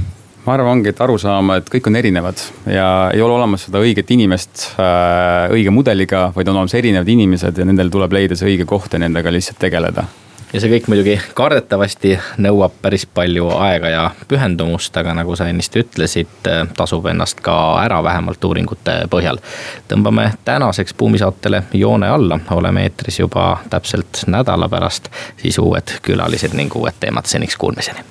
ma 0.46 0.54
arvan, 0.54 0.78
ongi, 0.78 0.92
et 0.94 1.00
aru 1.02 1.16
saama, 1.18 1.58
et 1.58 1.70
kõik 1.74 1.88
on 1.90 1.96
erinevad 1.98 2.42
ja 2.70 2.90
ei 3.14 3.22
ole 3.26 3.34
olemas 3.40 3.66
seda 3.66 3.82
õiget 3.82 4.12
inimest 4.14 4.68
äh, 4.78 5.50
õige 5.54 5.74
mudeliga, 5.74 6.28
vaid 6.36 6.52
on 6.52 6.60
olemas 6.60 6.78
erinevad 6.78 7.10
inimesed 7.10 7.58
ja 7.58 7.66
nendel 7.66 7.90
tuleb 7.94 8.14
leida 8.14 8.38
see 8.38 8.54
õige 8.54 8.70
koht 8.70 8.94
ja 8.94 9.02
nendega 9.02 9.34
lihtsalt 9.34 9.58
tegeleda 9.62 10.06
ja 10.56 10.62
see 10.64 10.72
kõik 10.72 10.86
muidugi 10.88 11.16
kardetavasti 11.36 12.14
nõuab 12.40 12.78
päris 12.82 13.04
palju 13.06 13.50
aega 13.60 13.90
ja 13.92 14.04
pühendumust, 14.30 14.96
aga 14.98 15.12
nagu 15.18 15.36
sa 15.36 15.50
ennist 15.52 15.76
ütlesid, 15.76 16.48
tasub 16.78 17.06
ennast 17.12 17.42
ka 17.44 17.56
ära, 17.84 18.00
vähemalt 18.04 18.44
uuringute 18.48 19.02
põhjal. 19.12 19.42
tõmbame 19.92 20.32
tänaseks 20.48 20.96
Buumi 20.96 21.20
saatele 21.20 21.64
joone 21.74 22.10
alla, 22.10 22.40
oleme 22.56 22.88
eetris 22.88 23.20
juba 23.20 23.58
täpselt 23.70 24.24
nädala 24.28 24.70
pärast, 24.72 25.12
siis 25.38 25.60
uued 25.60 25.98
külalised 26.02 26.56
ning 26.56 26.76
uued 26.76 26.96
teemad, 27.00 27.28
seniks 27.28 27.58
kuulmiseni. 27.60 28.08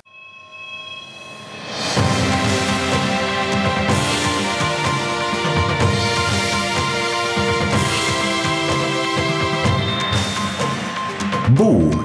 Buum 11.55 12.04